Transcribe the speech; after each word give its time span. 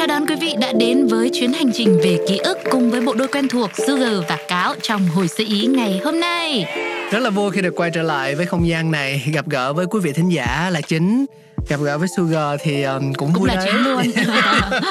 Chào 0.00 0.06
đón 0.06 0.26
quý 0.26 0.34
vị 0.40 0.54
đã 0.60 0.72
đến 0.72 1.06
với 1.06 1.30
chuyến 1.32 1.52
hành 1.52 1.72
trình 1.72 2.00
về 2.04 2.18
ký 2.28 2.38
ức 2.38 2.58
cùng 2.70 2.90
với 2.90 3.00
bộ 3.00 3.14
đôi 3.14 3.28
quen 3.28 3.48
thuộc 3.48 3.70
Sugar 3.86 4.14
và 4.28 4.38
Cáo 4.48 4.74
trong 4.82 5.08
hồi 5.08 5.28
sự 5.28 5.44
ý 5.48 5.66
ngày 5.66 6.00
hôm 6.04 6.20
nay. 6.20 6.64
Rất 7.10 7.18
là 7.18 7.30
vui 7.30 7.50
khi 7.50 7.60
được 7.60 7.74
quay 7.76 7.90
trở 7.90 8.02
lại 8.02 8.34
với 8.34 8.46
không 8.46 8.68
gian 8.68 8.90
này, 8.90 9.22
Gặp 9.32 9.48
gỡ 9.48 9.72
với 9.72 9.86
quý 9.86 10.00
vị 10.02 10.12
thính 10.12 10.28
giả 10.28 10.70
là 10.70 10.80
chính 10.80 11.26
Gặp 11.68 11.80
gỡ 11.80 11.98
với 11.98 12.08
Sugar 12.16 12.60
thì 12.62 12.82
um, 12.82 13.12
cũng, 13.12 13.32
Cũng 13.32 13.32
vui 13.32 13.48
là 13.48 13.54
đấy. 13.54 13.68
chính 13.72 13.84
luôn. 13.84 14.02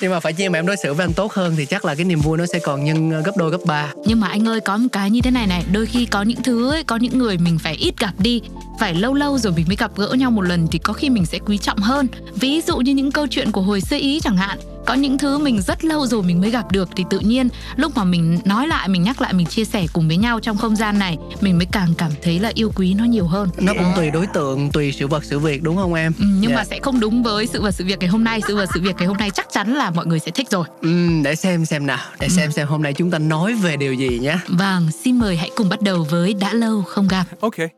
Nhưng 0.00 0.10
mà 0.10 0.20
phải 0.20 0.32
chi 0.32 0.48
mà 0.48 0.58
em 0.58 0.66
đối 0.66 0.76
xử 0.76 0.94
với 0.94 1.04
anh 1.06 1.12
tốt 1.12 1.32
hơn 1.32 1.54
Thì 1.56 1.66
chắc 1.66 1.84
là 1.84 1.94
cái 1.94 2.04
niềm 2.04 2.20
vui 2.20 2.38
nó 2.38 2.46
sẽ 2.46 2.58
còn 2.58 2.84
nhân 2.84 3.18
uh, 3.18 3.24
gấp 3.24 3.32
đôi 3.36 3.50
gấp 3.50 3.60
ba 3.66 3.92
Nhưng 4.06 4.20
mà 4.20 4.28
anh 4.28 4.48
ơi 4.48 4.60
có 4.60 4.76
một 4.76 4.88
cái 4.92 5.10
như 5.10 5.20
thế 5.20 5.30
này 5.30 5.46
này, 5.46 5.64
đôi 5.72 5.86
khi 5.86 6.06
có 6.06 6.22
những 6.22 6.42
thứ 6.42 6.70
ấy, 6.70 6.84
có 6.84 6.96
những 6.96 7.18
người 7.18 7.38
mình 7.38 7.58
phải 7.58 7.74
ít 7.74 7.94
gặp 8.00 8.12
đi, 8.18 8.40
phải 8.80 8.94
lâu 8.94 9.14
lâu 9.14 9.38
rồi 9.38 9.52
mình 9.56 9.64
mới 9.68 9.76
gặp 9.76 9.90
gỡ 9.96 10.14
nhau 10.18 10.30
một 10.30 10.42
lần 10.42 10.66
thì 10.70 10.78
có 10.78 10.92
khi 10.92 11.10
mình 11.10 11.26
sẽ 11.26 11.38
quý 11.46 11.58
trọng 11.58 11.78
hơn. 11.78 12.06
Ví 12.34 12.60
dụ 12.60 12.78
như 12.78 12.94
những 12.94 13.12
câu 13.12 13.26
chuyện 13.30 13.52
của 13.52 13.62
hồi 13.62 13.80
sơ 13.80 13.96
ý 13.96 14.20
chẳng 14.20 14.36
hạn. 14.36 14.58
Có 14.86 14.94
những 14.94 15.18
thứ 15.18 15.38
mình 15.38 15.60
rất 15.62 15.84
lâu 15.84 16.06
rồi 16.06 16.22
mình 16.22 16.40
mới 16.40 16.50
gặp 16.50 16.72
được 16.72 16.88
thì 16.96 17.04
tự 17.10 17.18
nhiên 17.18 17.48
lúc 17.76 17.96
mà 17.96 18.04
mình 18.04 18.38
nói 18.44 18.68
lại, 18.68 18.88
mình 18.88 19.02
nhắc 19.02 19.20
lại, 19.20 19.32
mình 19.32 19.46
chia 19.46 19.64
sẻ 19.64 19.86
cùng 19.92 20.08
với 20.08 20.16
nhau 20.16 20.40
trong 20.40 20.56
không 20.56 20.76
gian 20.76 20.98
này, 20.98 21.18
mình 21.40 21.58
mới 21.58 21.66
càng 21.72 21.94
cảm 21.98 22.10
thấy 22.22 22.38
là 22.38 22.50
yêu 22.54 22.72
quý 22.76 22.94
nó 22.94 23.04
nhiều 23.04 23.26
hơn. 23.26 23.48
Nó 23.58 23.72
cũng 23.74 23.92
tùy 23.96 24.10
đối 24.10 24.26
tượng, 24.26 24.70
tùy 24.72 24.92
sự 24.92 25.06
vật 25.06 25.24
sự 25.24 25.38
việc 25.38 25.62
đúng 25.62 25.76
không 25.76 25.94
em? 25.94 26.12
Ừ, 26.18 26.24
nhưng 26.40 26.50
Dạ. 26.50 26.56
mà 26.56 26.64
sẽ 26.64 26.78
không 26.82 27.00
đúng 27.00 27.22
với 27.22 27.46
sự 27.46 27.62
vật 27.62 27.70
sự 27.70 27.84
việc 27.84 27.98
ngày 28.00 28.08
hôm 28.08 28.24
nay 28.24 28.40
sự 28.48 28.56
vật 28.56 28.68
sự 28.74 28.80
việc 28.80 28.96
ngày 28.98 29.06
hôm 29.06 29.16
nay 29.16 29.30
chắc 29.30 29.46
chắn 29.52 29.74
là 29.74 29.90
mọi 29.90 30.06
người 30.06 30.18
sẽ 30.18 30.30
thích 30.30 30.50
rồi 30.50 30.64
Ừm, 30.82 31.22
để 31.22 31.34
xem 31.34 31.64
xem 31.64 31.86
nào 31.86 31.98
Để 32.20 32.26
Ừ. 32.26 32.32
xem 32.36 32.52
xem 32.52 32.66
hôm 32.68 32.82
nay 32.82 32.92
chúng 32.94 33.10
ta 33.10 33.18
nói 33.18 33.54
về 33.54 33.76
điều 33.76 33.94
gì 33.94 34.18
nhé 34.18 34.36
vâng 34.48 34.88
xin 35.04 35.18
mời 35.18 35.36
hãy 35.36 35.50
cùng 35.56 35.68
bắt 35.68 35.82
đầu 35.82 36.06
với 36.10 36.34
đã 36.34 36.52
lâu 36.52 36.82
không 36.82 37.08
gặp 37.08 37.24
Okay. 37.40 37.68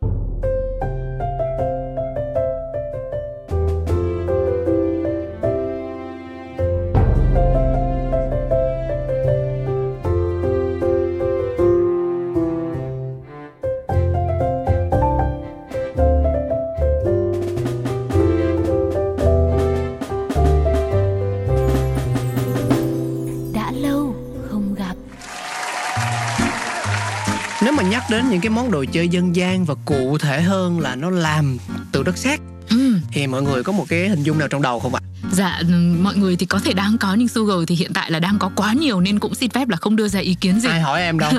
Đến 28.15 28.31
những 28.31 28.41
cái 28.41 28.51
món 28.51 28.71
đồ 28.71 28.85
chơi 28.93 29.09
dân 29.09 29.37
gian 29.37 29.65
Và 29.65 29.75
cụ 29.85 30.19
thể 30.19 30.43
hơn 30.43 30.81
là 30.81 30.97
nó 30.97 31.11
làm 31.11 31.57
từ 31.93 32.03
đất 32.03 32.19
sét. 32.19 32.41
Ừ, 32.71 32.95
Thì 33.13 33.27
mọi 33.27 33.43
người 33.43 33.63
có 33.63 33.73
một 33.73 33.85
cái 33.89 34.09
hình 34.09 34.23
dung 34.23 34.39
nào 34.39 34.49
trong 34.49 34.63
đầu 34.63 34.81
không 34.81 34.95
ạ? 34.95 35.01
dạ 35.33 35.59
ừ, 35.61 35.75
mọi 36.03 36.17
người 36.17 36.37
thì 36.37 36.47
có 36.47 36.59
thể 36.65 36.73
đang 36.73 36.99
có 36.99 37.15
nhưng 37.15 37.29
Sugar 37.29 37.57
thì 37.67 37.75
hiện 37.75 37.93
tại 37.95 38.11
là 38.11 38.19
đang 38.21 38.39
có 38.39 38.51
quá 38.57 38.73
nhiều 38.73 39.01
nên 39.01 39.19
cũng 39.19 39.35
xin 39.35 39.51
phép 39.51 39.69
là 39.69 39.77
không 39.77 39.97
đưa 39.97 40.09
ra 40.09 40.21
ý 40.21 40.35
kiến 40.35 40.61
gì. 40.61 40.69
Ai 40.69 40.81
hỏi 40.81 41.03
em 41.03 41.19
đâu? 41.19 41.33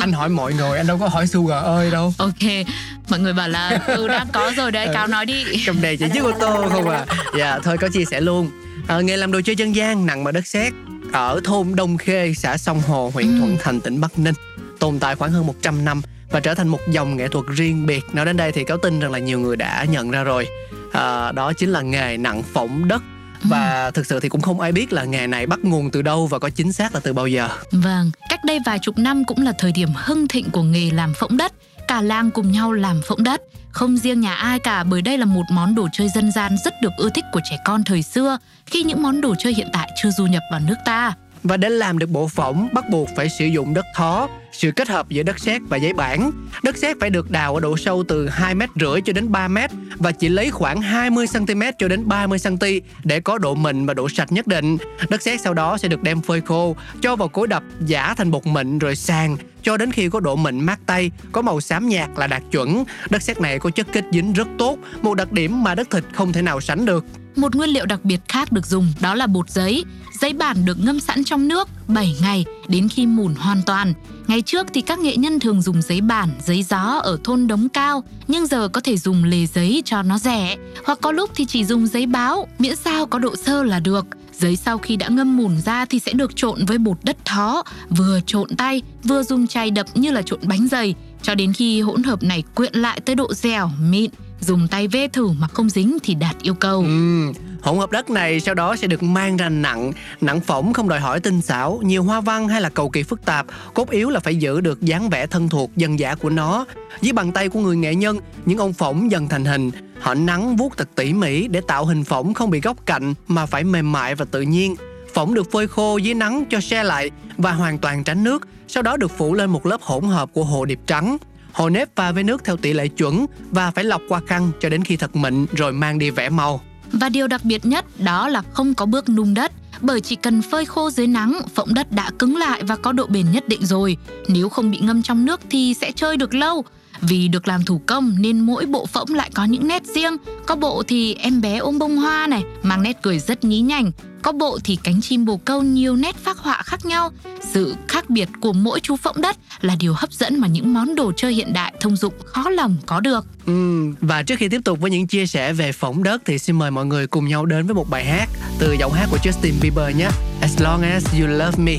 Anh 0.00 0.12
hỏi 0.12 0.28
mọi 0.28 0.52
người, 0.54 0.76
anh 0.78 0.86
đâu 0.86 0.98
có 0.98 1.08
hỏi 1.08 1.26
Sugar 1.26 1.64
ơi 1.64 1.90
đâu. 1.90 2.14
Ok 2.18 2.66
mọi 3.10 3.20
người 3.20 3.32
bảo 3.32 3.48
là 3.48 3.80
ừ 3.86 4.08
đang 4.08 4.26
có 4.32 4.52
rồi 4.56 4.70
đấy 4.72 4.88
cáo 4.94 5.06
nói 5.06 5.26
đi. 5.26 5.44
Trong 5.66 5.80
đề 5.82 5.96
chỉ 5.96 6.06
chiếc 6.12 6.22
ô 6.24 6.32
tô 6.40 6.68
không 6.70 6.88
à 6.88 7.06
dạ 7.38 7.58
thôi 7.64 7.76
có 7.78 7.88
chia 7.88 8.04
sẻ 8.04 8.20
luôn. 8.20 8.50
À, 8.86 9.00
nghề 9.00 9.16
làm 9.16 9.32
đồ 9.32 9.40
chơi 9.44 9.56
dân 9.56 9.74
gian 9.74 10.06
nặng 10.06 10.24
bằng 10.24 10.34
đất 10.34 10.46
sét. 10.46 10.72
Ở 11.12 11.40
thôn 11.44 11.74
Đông 11.74 11.96
Khê 11.96 12.34
xã 12.36 12.56
Sông 12.56 12.80
Hồ 12.80 13.10
huyện 13.14 13.26
Ừ. 13.26 13.38
Thuận 13.38 13.56
Thành 13.62 13.80
tỉnh 13.80 14.00
Bắc 14.00 14.18
Ninh 14.18 14.34
tồn 14.78 14.98
tại 14.98 15.14
khoảng 15.14 15.32
hơn 15.32 15.46
100 15.46 15.84
năm 15.84 16.02
và 16.30 16.40
trở 16.40 16.54
thành 16.54 16.68
một 16.68 16.80
dòng 16.88 17.16
nghệ 17.16 17.28
thuật 17.28 17.44
riêng 17.56 17.86
biệt 17.86 18.04
nói 18.12 18.24
đến 18.26 18.36
đây 18.36 18.52
thì 18.52 18.64
cáo 18.64 18.78
tin 18.78 19.00
rằng 19.00 19.10
là 19.12 19.18
nhiều 19.18 19.40
người 19.40 19.56
đã 19.56 19.84
nhận 19.84 20.10
ra 20.10 20.22
rồi 20.24 20.48
à, 20.92 21.32
đó 21.32 21.52
chính 21.52 21.72
là 21.72 21.82
nghề 21.82 22.16
nặng 22.16 22.42
phỏng 22.42 22.88
đất 22.88 23.02
và 23.44 23.90
thực 23.94 24.06
sự 24.06 24.20
thì 24.20 24.28
cũng 24.28 24.40
không 24.40 24.60
ai 24.60 24.72
biết 24.72 24.92
là 24.92 25.04
nghề 25.04 25.26
này 25.26 25.46
bắt 25.46 25.58
nguồn 25.62 25.90
từ 25.90 26.02
đâu 26.02 26.26
và 26.26 26.38
có 26.38 26.50
chính 26.50 26.72
xác 26.72 26.94
là 26.94 27.00
từ 27.00 27.12
bao 27.12 27.26
giờ 27.26 27.48
Vâng, 27.70 28.10
cách 28.28 28.40
đây 28.44 28.58
vài 28.66 28.78
chục 28.78 28.98
năm 28.98 29.24
cũng 29.24 29.42
là 29.42 29.52
thời 29.58 29.72
điểm 29.72 29.88
hưng 29.94 30.28
thịnh 30.28 30.50
của 30.50 30.62
nghề 30.62 30.90
làm 30.90 31.12
phỗng 31.14 31.36
đất. 31.36 31.52
Cả 31.88 32.00
làng 32.02 32.30
cùng 32.30 32.52
nhau 32.52 32.72
làm 32.72 33.00
phỗng 33.08 33.22
đất. 33.22 33.42
Không 33.70 33.96
riêng 33.96 34.20
nhà 34.20 34.34
ai 34.34 34.58
cả 34.58 34.84
bởi 34.84 35.02
đây 35.02 35.18
là 35.18 35.24
một 35.24 35.42
món 35.50 35.74
đồ 35.74 35.88
chơi 35.92 36.08
dân 36.14 36.32
gian 36.32 36.56
rất 36.64 36.74
được 36.82 36.92
ưa 36.98 37.08
thích 37.14 37.24
của 37.32 37.40
trẻ 37.50 37.56
con 37.64 37.84
thời 37.84 38.02
xưa 38.02 38.38
khi 38.66 38.82
những 38.82 39.02
món 39.02 39.20
đồ 39.20 39.34
chơi 39.38 39.54
hiện 39.54 39.68
tại 39.72 39.90
chưa 40.02 40.10
du 40.10 40.26
nhập 40.26 40.42
vào 40.50 40.60
nước 40.60 40.74
ta. 40.84 41.14
Và 41.42 41.56
để 41.56 41.68
làm 41.68 41.98
được 41.98 42.10
bộ 42.10 42.28
phỏng 42.28 42.68
bắt 42.72 42.84
buộc 42.90 43.08
phải 43.16 43.28
sử 43.38 43.46
dụng 43.46 43.74
đất 43.74 43.84
thó, 43.96 44.28
sự 44.52 44.70
kết 44.70 44.88
hợp 44.88 45.08
giữa 45.08 45.22
đất 45.22 45.38
sét 45.38 45.62
và 45.68 45.76
giấy 45.76 45.92
bản. 45.92 46.32
Đất 46.62 46.76
sét 46.76 46.96
phải 47.00 47.10
được 47.10 47.30
đào 47.30 47.54
ở 47.54 47.60
độ 47.60 47.76
sâu 47.76 48.04
từ 48.08 48.28
2 48.28 48.54
mét 48.54 48.70
rưỡi 48.80 49.00
cho 49.04 49.12
đến 49.12 49.32
3 49.32 49.48
mét 49.48 49.70
và 49.96 50.12
chỉ 50.12 50.28
lấy 50.28 50.50
khoảng 50.50 50.80
20 50.80 51.26
cm 51.32 51.62
cho 51.78 51.88
đến 51.88 52.08
30 52.08 52.38
cm 52.44 52.64
để 53.04 53.20
có 53.20 53.38
độ 53.38 53.54
mịn 53.54 53.86
và 53.86 53.94
độ 53.94 54.08
sạch 54.08 54.32
nhất 54.32 54.46
định. 54.46 54.76
Đất 55.08 55.22
sét 55.22 55.40
sau 55.40 55.54
đó 55.54 55.78
sẽ 55.78 55.88
được 55.88 56.02
đem 56.02 56.20
phơi 56.20 56.40
khô, 56.40 56.76
cho 57.02 57.16
vào 57.16 57.28
cối 57.28 57.46
đập 57.46 57.62
giả 57.86 58.14
thành 58.14 58.30
bột 58.30 58.46
mịn 58.46 58.78
rồi 58.78 58.96
sàn 58.96 59.36
cho 59.62 59.76
đến 59.76 59.92
khi 59.92 60.08
có 60.08 60.20
độ 60.20 60.36
mịn 60.36 60.60
mát 60.60 60.80
tay, 60.86 61.10
có 61.32 61.42
màu 61.42 61.60
xám 61.60 61.88
nhạt 61.88 62.10
là 62.16 62.26
đạt 62.26 62.42
chuẩn. 62.50 62.84
Đất 63.10 63.22
sét 63.22 63.40
này 63.40 63.58
có 63.58 63.70
chất 63.70 63.86
kết 63.92 64.04
dính 64.12 64.32
rất 64.32 64.48
tốt, 64.58 64.78
một 65.02 65.14
đặc 65.14 65.32
điểm 65.32 65.62
mà 65.62 65.74
đất 65.74 65.90
thịt 65.90 66.04
không 66.14 66.32
thể 66.32 66.42
nào 66.42 66.60
sánh 66.60 66.84
được. 66.84 67.04
Một 67.36 67.54
nguyên 67.54 67.70
liệu 67.70 67.86
đặc 67.86 68.04
biệt 68.04 68.20
khác 68.28 68.52
được 68.52 68.66
dùng 68.66 68.92
đó 69.00 69.14
là 69.14 69.26
bột 69.26 69.50
giấy. 69.50 69.84
Giấy 70.20 70.32
bản 70.32 70.64
được 70.64 70.78
ngâm 70.80 71.00
sẵn 71.00 71.24
trong 71.24 71.48
nước 71.48 71.68
7 71.94 72.16
ngày 72.22 72.44
đến 72.68 72.88
khi 72.88 73.06
mùn 73.06 73.34
hoàn 73.34 73.62
toàn. 73.66 73.94
Ngày 74.26 74.42
trước 74.42 74.66
thì 74.74 74.80
các 74.80 74.98
nghệ 74.98 75.16
nhân 75.16 75.40
thường 75.40 75.62
dùng 75.62 75.82
giấy 75.82 76.00
bản, 76.00 76.28
giấy 76.46 76.62
gió 76.62 77.00
ở 77.02 77.18
thôn 77.24 77.46
Đống 77.46 77.68
Cao, 77.68 78.04
nhưng 78.28 78.46
giờ 78.46 78.68
có 78.68 78.80
thể 78.80 78.96
dùng 78.96 79.24
lề 79.24 79.46
giấy 79.46 79.82
cho 79.84 80.02
nó 80.02 80.18
rẻ, 80.18 80.56
hoặc 80.84 80.98
có 81.02 81.12
lúc 81.12 81.30
thì 81.34 81.44
chỉ 81.44 81.64
dùng 81.64 81.86
giấy 81.86 82.06
báo, 82.06 82.48
miễn 82.58 82.76
sao 82.76 83.06
có 83.06 83.18
độ 83.18 83.36
sơ 83.36 83.62
là 83.62 83.80
được. 83.80 84.06
Giấy 84.38 84.56
sau 84.56 84.78
khi 84.78 84.96
đã 84.96 85.08
ngâm 85.08 85.36
mùn 85.36 85.60
ra 85.60 85.84
thì 85.84 85.98
sẽ 85.98 86.12
được 86.12 86.36
trộn 86.36 86.64
với 86.64 86.78
bột 86.78 86.98
đất 87.02 87.16
thó, 87.24 87.62
vừa 87.90 88.20
trộn 88.26 88.56
tay, 88.56 88.82
vừa 89.04 89.22
dùng 89.22 89.46
chày 89.46 89.70
đập 89.70 89.86
như 89.94 90.10
là 90.10 90.22
trộn 90.22 90.40
bánh 90.48 90.68
dày, 90.68 90.94
cho 91.22 91.34
đến 91.34 91.52
khi 91.52 91.80
hỗn 91.80 92.02
hợp 92.02 92.22
này 92.22 92.42
quyện 92.54 92.74
lại 92.74 93.00
tới 93.00 93.14
độ 93.14 93.34
dẻo, 93.34 93.70
mịn. 93.90 94.10
Dùng 94.40 94.68
tay 94.70 94.88
vê 94.88 95.08
thử 95.08 95.28
mà 95.28 95.48
không 95.48 95.70
dính 95.70 95.98
thì 96.02 96.14
đạt 96.14 96.36
yêu 96.42 96.54
cầu. 96.54 96.80
Ừ, 96.80 97.32
hỗn 97.62 97.78
hợp 97.78 97.90
đất 97.90 98.10
này 98.10 98.40
sau 98.40 98.54
đó 98.54 98.76
sẽ 98.76 98.86
được 98.86 99.02
mang 99.02 99.36
ra 99.36 99.48
nặng. 99.48 99.92
Nặng 100.20 100.40
phỏng 100.40 100.72
không 100.72 100.88
đòi 100.88 101.00
hỏi 101.00 101.20
tinh 101.20 101.42
xảo, 101.42 101.80
nhiều 101.84 102.02
hoa 102.02 102.20
văn 102.20 102.48
hay 102.48 102.60
là 102.60 102.68
cầu 102.68 102.90
kỳ 102.90 103.02
phức 103.02 103.24
tạp. 103.24 103.46
Cốt 103.74 103.90
yếu 103.90 104.10
là 104.10 104.20
phải 104.20 104.36
giữ 104.36 104.60
được 104.60 104.82
dáng 104.82 105.10
vẻ 105.10 105.26
thân 105.26 105.48
thuộc 105.48 105.70
dân 105.76 105.98
dã 105.98 106.14
của 106.14 106.30
nó. 106.30 106.64
Dưới 107.00 107.12
bàn 107.12 107.32
tay 107.32 107.48
của 107.48 107.60
người 107.60 107.76
nghệ 107.76 107.94
nhân, 107.94 108.18
những 108.46 108.58
ông 108.58 108.72
phỏng 108.72 109.10
dần 109.10 109.28
thành 109.28 109.44
hình. 109.44 109.70
Họ 110.00 110.14
nắng 110.14 110.56
vuốt 110.56 110.76
thật 110.76 110.88
tỉ 110.94 111.12
mỉ 111.12 111.48
để 111.48 111.60
tạo 111.60 111.84
hình 111.84 112.04
phỏng 112.04 112.34
không 112.34 112.50
bị 112.50 112.60
góc 112.60 112.76
cạnh 112.86 113.14
mà 113.28 113.46
phải 113.46 113.64
mềm 113.64 113.92
mại 113.92 114.14
và 114.14 114.24
tự 114.24 114.42
nhiên. 114.42 114.74
Phỏng 115.14 115.34
được 115.34 115.52
phơi 115.52 115.68
khô 115.68 115.96
dưới 115.96 116.14
nắng 116.14 116.44
cho 116.50 116.60
se 116.60 116.82
lại 116.82 117.10
và 117.36 117.52
hoàn 117.52 117.78
toàn 117.78 118.04
tránh 118.04 118.24
nước, 118.24 118.48
sau 118.68 118.82
đó 118.82 118.96
được 118.96 119.10
phủ 119.18 119.34
lên 119.34 119.50
một 119.50 119.66
lớp 119.66 119.82
hỗn 119.82 120.04
hợp 120.04 120.30
của 120.32 120.44
hồ 120.44 120.64
điệp 120.64 120.80
trắng. 120.86 121.16
Hồ 121.52 121.68
nếp 121.68 121.96
pha 121.96 122.12
với 122.12 122.24
nước 122.24 122.44
theo 122.44 122.56
tỷ 122.56 122.72
lệ 122.72 122.88
chuẩn 122.88 123.26
và 123.50 123.70
phải 123.70 123.84
lọc 123.84 124.02
qua 124.08 124.20
khăn 124.26 124.50
cho 124.60 124.68
đến 124.68 124.84
khi 124.84 124.96
thật 124.96 125.16
mịn 125.16 125.46
rồi 125.56 125.72
mang 125.72 125.98
đi 125.98 126.10
vẽ 126.10 126.28
màu. 126.28 126.60
Và 126.92 127.08
điều 127.08 127.26
đặc 127.26 127.44
biệt 127.44 127.66
nhất 127.66 127.84
đó 127.98 128.28
là 128.28 128.42
không 128.52 128.74
có 128.74 128.86
bước 128.86 129.08
nung 129.08 129.34
đất 129.34 129.52
bởi 129.80 130.00
chỉ 130.00 130.16
cần 130.16 130.42
phơi 130.42 130.64
khô 130.64 130.90
dưới 130.90 131.06
nắng, 131.06 131.40
phộng 131.54 131.74
đất 131.74 131.92
đã 131.92 132.10
cứng 132.18 132.36
lại 132.36 132.62
và 132.62 132.76
có 132.76 132.92
độ 132.92 133.06
bền 133.06 133.32
nhất 133.32 133.48
định 133.48 133.66
rồi. 133.66 133.96
Nếu 134.28 134.48
không 134.48 134.70
bị 134.70 134.78
ngâm 134.78 135.02
trong 135.02 135.24
nước 135.24 135.40
thì 135.50 135.74
sẽ 135.80 135.92
chơi 135.92 136.16
được 136.16 136.34
lâu. 136.34 136.64
Vì 137.00 137.28
được 137.28 137.48
làm 137.48 137.62
thủ 137.64 137.80
công 137.86 138.16
nên 138.18 138.40
mỗi 138.40 138.66
bộ 138.66 138.86
phỗng 138.86 139.14
lại 139.14 139.30
có 139.34 139.44
những 139.44 139.68
nét 139.68 139.82
riêng. 139.94 140.16
Có 140.46 140.56
bộ 140.56 140.82
thì 140.88 141.14
em 141.14 141.40
bé 141.40 141.56
ôm 141.58 141.78
bông 141.78 141.96
hoa 141.96 142.26
này, 142.26 142.42
mang 142.62 142.82
nét 142.82 142.98
cười 143.02 143.18
rất 143.18 143.44
nhí 143.44 143.60
nhảnh. 143.60 143.92
Có 144.22 144.32
bộ 144.32 144.58
thì 144.64 144.78
cánh 144.84 145.00
chim 145.00 145.24
bồ 145.24 145.36
câu 145.36 145.62
nhiều 145.62 145.96
nét 145.96 146.16
phác 146.16 146.38
họa 146.38 146.62
khác 146.64 146.86
nhau. 146.86 147.10
Sự 147.52 147.74
khác 147.88 148.10
biệt 148.10 148.28
của 148.40 148.52
mỗi 148.52 148.80
chú 148.80 148.96
phỗng 148.96 149.20
đất 149.20 149.36
là 149.60 149.76
điều 149.78 149.94
hấp 149.94 150.12
dẫn 150.12 150.40
mà 150.40 150.48
những 150.48 150.74
món 150.74 150.94
đồ 150.94 151.12
chơi 151.16 151.34
hiện 151.34 151.52
đại 151.52 151.74
thông 151.80 151.96
dụng 151.96 152.14
khó 152.24 152.50
lòng 152.50 152.76
có 152.86 153.00
được. 153.00 153.26
Ừm, 153.46 153.94
và 154.00 154.22
trước 154.22 154.34
khi 154.38 154.48
tiếp 154.48 154.60
tục 154.64 154.80
với 154.80 154.90
những 154.90 155.06
chia 155.06 155.26
sẻ 155.26 155.52
về 155.52 155.72
phỏng 155.72 156.02
đất 156.02 156.22
thì 156.24 156.38
xin 156.38 156.58
mời 156.58 156.70
mọi 156.70 156.86
người 156.86 157.06
cùng 157.06 157.28
nhau 157.28 157.46
đến 157.46 157.66
với 157.66 157.74
một 157.74 157.90
bài 157.90 158.04
hát 158.04 158.28
từ 158.58 158.72
giọng 158.72 158.92
hát 158.92 159.06
của 159.10 159.18
Justin 159.22 159.52
Bieber 159.62 159.96
nhé. 159.96 160.08
As 160.40 160.60
long 160.60 160.82
as 160.82 161.04
you 161.20 161.26
love 161.26 161.58
me. 161.58 161.76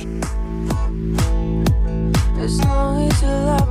As 2.42 2.62
long 2.66 3.10
as 3.10 3.24
you 3.24 3.30
love 3.30 3.66
me, 3.66 3.71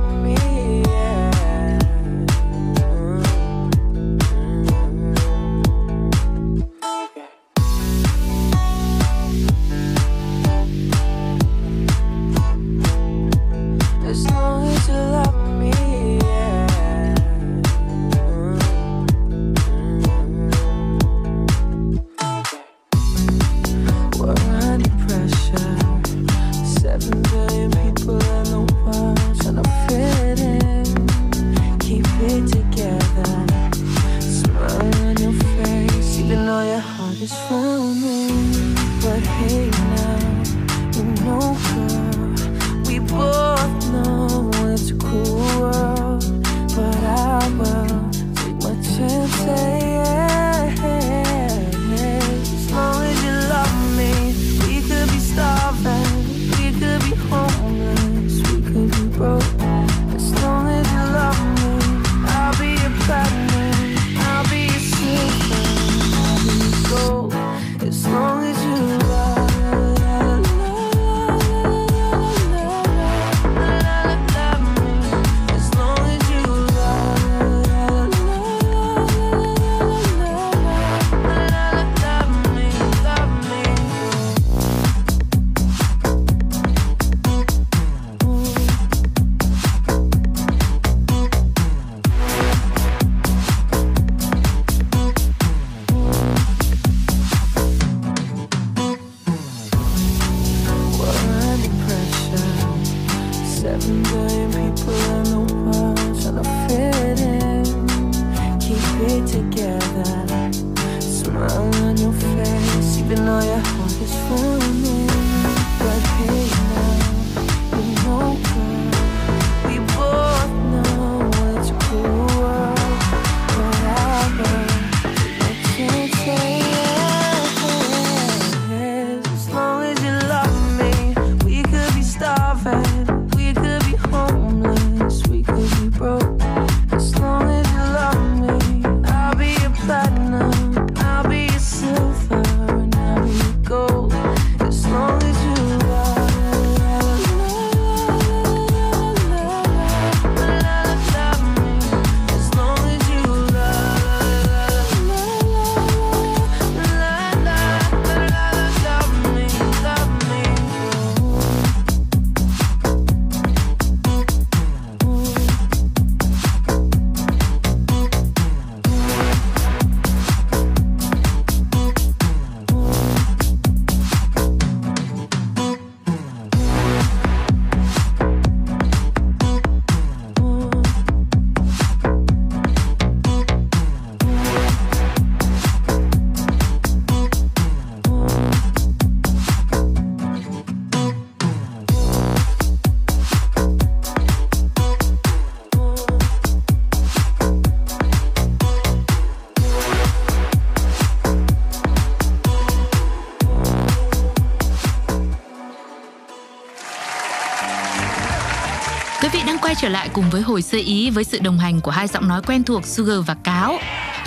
trở 209.81 209.89
lại 209.89 210.09
cùng 210.13 210.29
với 210.29 210.41
hồi 210.41 210.61
sơ 210.61 210.77
ý 210.77 211.09
với 211.09 211.23
sự 211.23 211.39
đồng 211.39 211.59
hành 211.59 211.81
của 211.81 211.91
hai 211.91 212.07
giọng 212.07 212.27
nói 212.27 212.41
quen 212.47 212.63
thuộc 212.63 212.85
Sugar 212.85 213.17
và 213.25 213.33
Cáo. 213.43 213.79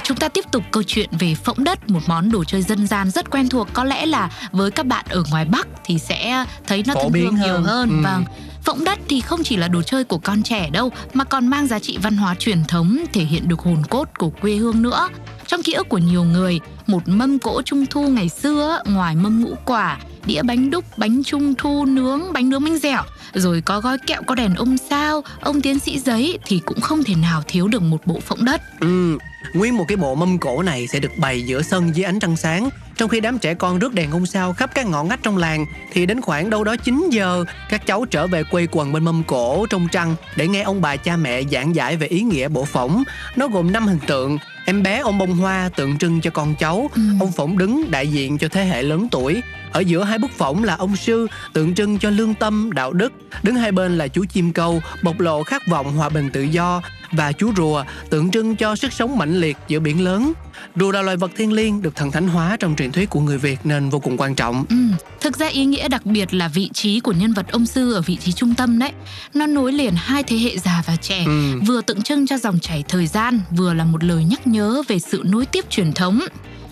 Chúng 0.03 0.17
ta 0.17 0.29
tiếp 0.29 0.45
tục 0.53 0.63
câu 0.71 0.83
chuyện 0.83 1.09
về 1.19 1.35
phỗng 1.35 1.65
đất, 1.65 1.91
một 1.91 2.01
món 2.07 2.31
đồ 2.31 2.45
chơi 2.45 2.63
dân 2.63 2.87
gian 2.87 3.11
rất 3.11 3.31
quen 3.31 3.49
thuộc. 3.49 3.69
Có 3.73 3.85
lẽ 3.85 4.07
là 4.07 4.31
với 4.53 4.71
các 4.71 4.87
bạn 4.87 5.05
ở 5.09 5.25
ngoài 5.31 5.45
Bắc 5.45 5.69
thì 5.85 5.99
sẽ 5.99 6.45
thấy 6.67 6.85
nó 6.87 6.95
thân 6.95 7.13
thương 7.13 7.35
nhiều 7.35 7.55
hơn. 7.55 7.65
hơn. 7.65 7.89
Ừ. 7.89 8.03
Vâng. 8.03 8.25
Phỗng 8.63 8.85
đất 8.85 8.99
thì 9.09 9.21
không 9.21 9.43
chỉ 9.43 9.57
là 9.57 9.69
đồ 9.69 9.83
chơi 9.83 10.05
của 10.05 10.19
con 10.19 10.43
trẻ 10.43 10.71
đâu 10.71 10.91
mà 11.15 11.25
còn 11.25 11.47
mang 11.49 11.67
giá 11.67 11.79
trị 11.79 11.99
văn 12.03 12.17
hóa 12.17 12.35
truyền 12.35 12.65
thống 12.65 12.99
thể 13.13 13.25
hiện 13.25 13.49
được 13.49 13.61
hồn 13.61 13.83
cốt 13.91 14.09
của 14.19 14.31
quê 14.31 14.55
hương 14.55 14.83
nữa. 14.83 15.09
Trong 15.47 15.63
ký 15.63 15.73
ức 15.73 15.89
của 15.89 15.99
nhiều 15.99 16.25
người, 16.25 16.61
một 16.87 17.09
mâm 17.09 17.39
cỗ 17.39 17.63
trung 17.63 17.87
thu 17.87 18.09
ngày 18.09 18.29
xưa 18.29 18.83
ngoài 18.85 19.17
mâm 19.17 19.41
ngũ 19.41 19.55
quả, 19.65 19.99
đĩa 20.27 20.43
bánh 20.43 20.71
đúc, 20.71 20.85
bánh 20.97 21.23
trung 21.23 21.55
thu 21.55 21.85
nướng, 21.85 22.33
bánh 22.33 22.49
nướng 22.49 22.65
bánh 22.65 22.79
dẻo, 22.79 23.03
rồi 23.35 23.61
có 23.61 23.81
gói 23.81 23.99
kẹo 24.07 24.23
có 24.27 24.35
đèn 24.35 24.55
ông 24.55 24.77
sao, 24.91 25.23
ông 25.41 25.61
tiến 25.61 25.79
sĩ 25.79 25.99
giấy 25.99 26.39
thì 26.47 26.61
cũng 26.65 26.81
không 26.81 27.05
thể 27.05 27.15
nào 27.15 27.43
thiếu 27.49 27.69
được 27.69 27.83
một 27.83 28.07
bộ 28.07 28.21
phỗng 28.21 28.45
đất. 28.45 28.61
Ừ, 28.81 29.19
nguyên 29.55 29.77
một 29.77 29.85
cái 29.89 29.97
bộ 29.97 30.15
mâm 30.15 30.39
cổ 30.39 30.63
này 30.63 30.87
sẽ 30.87 30.99
được 30.99 31.13
bày 31.19 31.43
giữa 31.43 31.63
sân 31.63 31.97
dưới 31.97 32.05
ánh 32.05 32.19
trăng 32.19 32.37
sáng. 32.37 32.69
Trong 32.97 33.09
khi 33.09 33.21
đám 33.21 33.39
trẻ 33.39 33.55
con 33.55 33.79
rước 33.79 33.95
đèn 33.95 34.11
ông 34.11 34.27
sao 34.27 34.53
khắp 34.53 34.71
các 34.75 34.87
ngõ 34.87 35.03
ngách 35.05 35.23
trong 35.23 35.37
làng 35.37 35.67
thì 35.93 36.07
đến 36.07 36.21
khoảng 36.21 36.51
đâu 36.51 36.65
đó 36.65 36.77
9 36.77 37.09
giờ 37.11 37.45
các 37.69 37.87
cháu 37.87 38.05
trở 38.05 38.27
về 38.27 38.45
quây 38.45 38.69
quần 38.71 38.93
bên 38.93 39.05
mâm 39.05 39.23
cổ 39.27 39.67
trong 39.71 39.89
trăng 39.93 40.17
để 40.37 40.49
nghe 40.49 40.63
ông 40.63 40.81
bà 40.81 40.97
cha 40.97 41.17
mẹ 41.17 41.43
giảng 41.53 41.75
giải 41.75 41.97
về 41.97 42.07
ý 42.07 42.21
nghĩa 42.21 42.49
bộ 42.49 42.65
phỏng. 42.65 43.03
Nó 43.37 43.49
gồm 43.49 43.73
năm 43.73 43.87
hình 43.87 43.99
tượng 44.07 44.39
em 44.67 44.83
bé 44.83 44.99
ông 44.99 45.19
bông 45.19 45.35
hoa 45.37 45.71
tượng 45.77 45.99
trưng 45.99 46.21
cho 46.21 46.31
con 46.31 46.55
cháu. 46.55 46.91
Ừ. 46.95 47.03
ông 47.21 47.33
phỏng 47.33 47.59
đứng 47.59 47.91
đại 47.91 48.09
diện 48.09 48.39
cho 48.39 48.49
thế 48.49 48.65
hệ 48.65 48.83
lớn 48.83 49.09
tuổi 49.11 49.43
ở 49.75 49.81
giữa 49.81 50.05
hai 50.05 50.19
bức 50.19 50.31
phỏng 50.31 50.65
là 50.65 50.75
ông 50.75 50.97
sư 50.97 51.27
tượng 51.53 51.75
trưng 51.75 51.99
cho 51.99 52.11
lương 52.11 52.35
tâm 52.35 52.71
đạo 52.73 52.93
đức 52.93 53.13
đứng 53.43 53.55
hai 53.55 53.73
bên 53.73 53.99
là 53.99 54.09
chú 54.09 54.25
chim 54.25 54.53
câu 54.53 54.83
bộc 55.03 55.21
lộ 55.21 55.43
khát 55.43 55.67
vọng 55.69 55.93
hòa 55.97 56.09
bình 56.09 56.31
tự 56.31 56.43
do 56.43 56.83
và 57.13 57.33
chú 57.33 57.53
rùa 57.57 57.85
tượng 58.11 58.31
trưng 58.31 58.57
cho 58.57 58.77
sức 58.77 58.93
sống 58.93 59.19
mãnh 59.19 59.41
liệt 59.41 59.57
giữa 59.69 59.81
biển 59.81 60.05
lớn 60.05 60.33
rùa 60.77 60.93
là 60.93 61.03
loài 61.03 61.17
vật 61.17 61.31
thiêng 61.37 61.53
liêng 61.53 61.83
được 61.83 61.97
thần 61.97 62.11
thánh 62.11 62.29
hóa 62.29 62.57
trong 62.61 62.77
truyền 62.77 62.93
thuyết 62.93 63.11
của 63.11 63.21
người 63.21 63.39
việt 63.39 63.59
nên 63.65 63.91
vô 63.91 63.99
cùng 63.99 64.17
quan 64.17 64.35
trọng 64.35 64.65
Ừ, 64.69 64.77
thực 65.21 65.37
ra 65.37 65.47
ý 65.47 65.65
nghĩa 65.65 65.89
đặc 65.89 66.07
biệt 66.07 66.35
là 66.35 66.49
vị 66.49 66.71
trí 66.75 67.01
của 67.01 67.13
nhân 67.13 67.33
vật 67.33 67.47
ông 67.53 67.67
sư 67.67 67.93
ở 67.95 68.01
vị 68.01 68.17
trí 68.17 68.33
trung 68.33 68.55
tâm 68.55 68.79
đấy. 68.79 68.93
Nó 69.35 69.47
nối 69.47 69.73
liền 69.73 69.95
hai 69.97 70.23
thế 70.23 70.37
hệ 70.37 70.59
già 70.59 70.83
và 70.87 70.97
trẻ, 70.97 71.25
Ừ. 71.27 71.61
vừa 71.67 71.81
tượng 71.81 72.03
trưng 72.03 72.27
cho 72.27 72.39
dòng 72.39 72.59
chảy 72.59 72.85
thời 72.89 73.07
gian, 73.07 73.41
vừa 73.51 73.75
là 73.75 73.85
một 73.85 74.05
lời 74.05 74.25
nhắc 74.25 74.47
nhớ 74.47 74.83
về 74.89 74.99
sự 74.99 75.23
nối 75.25 75.47
tiếp 75.47 75.65
truyền 75.71 75.93
thống. 75.93 76.21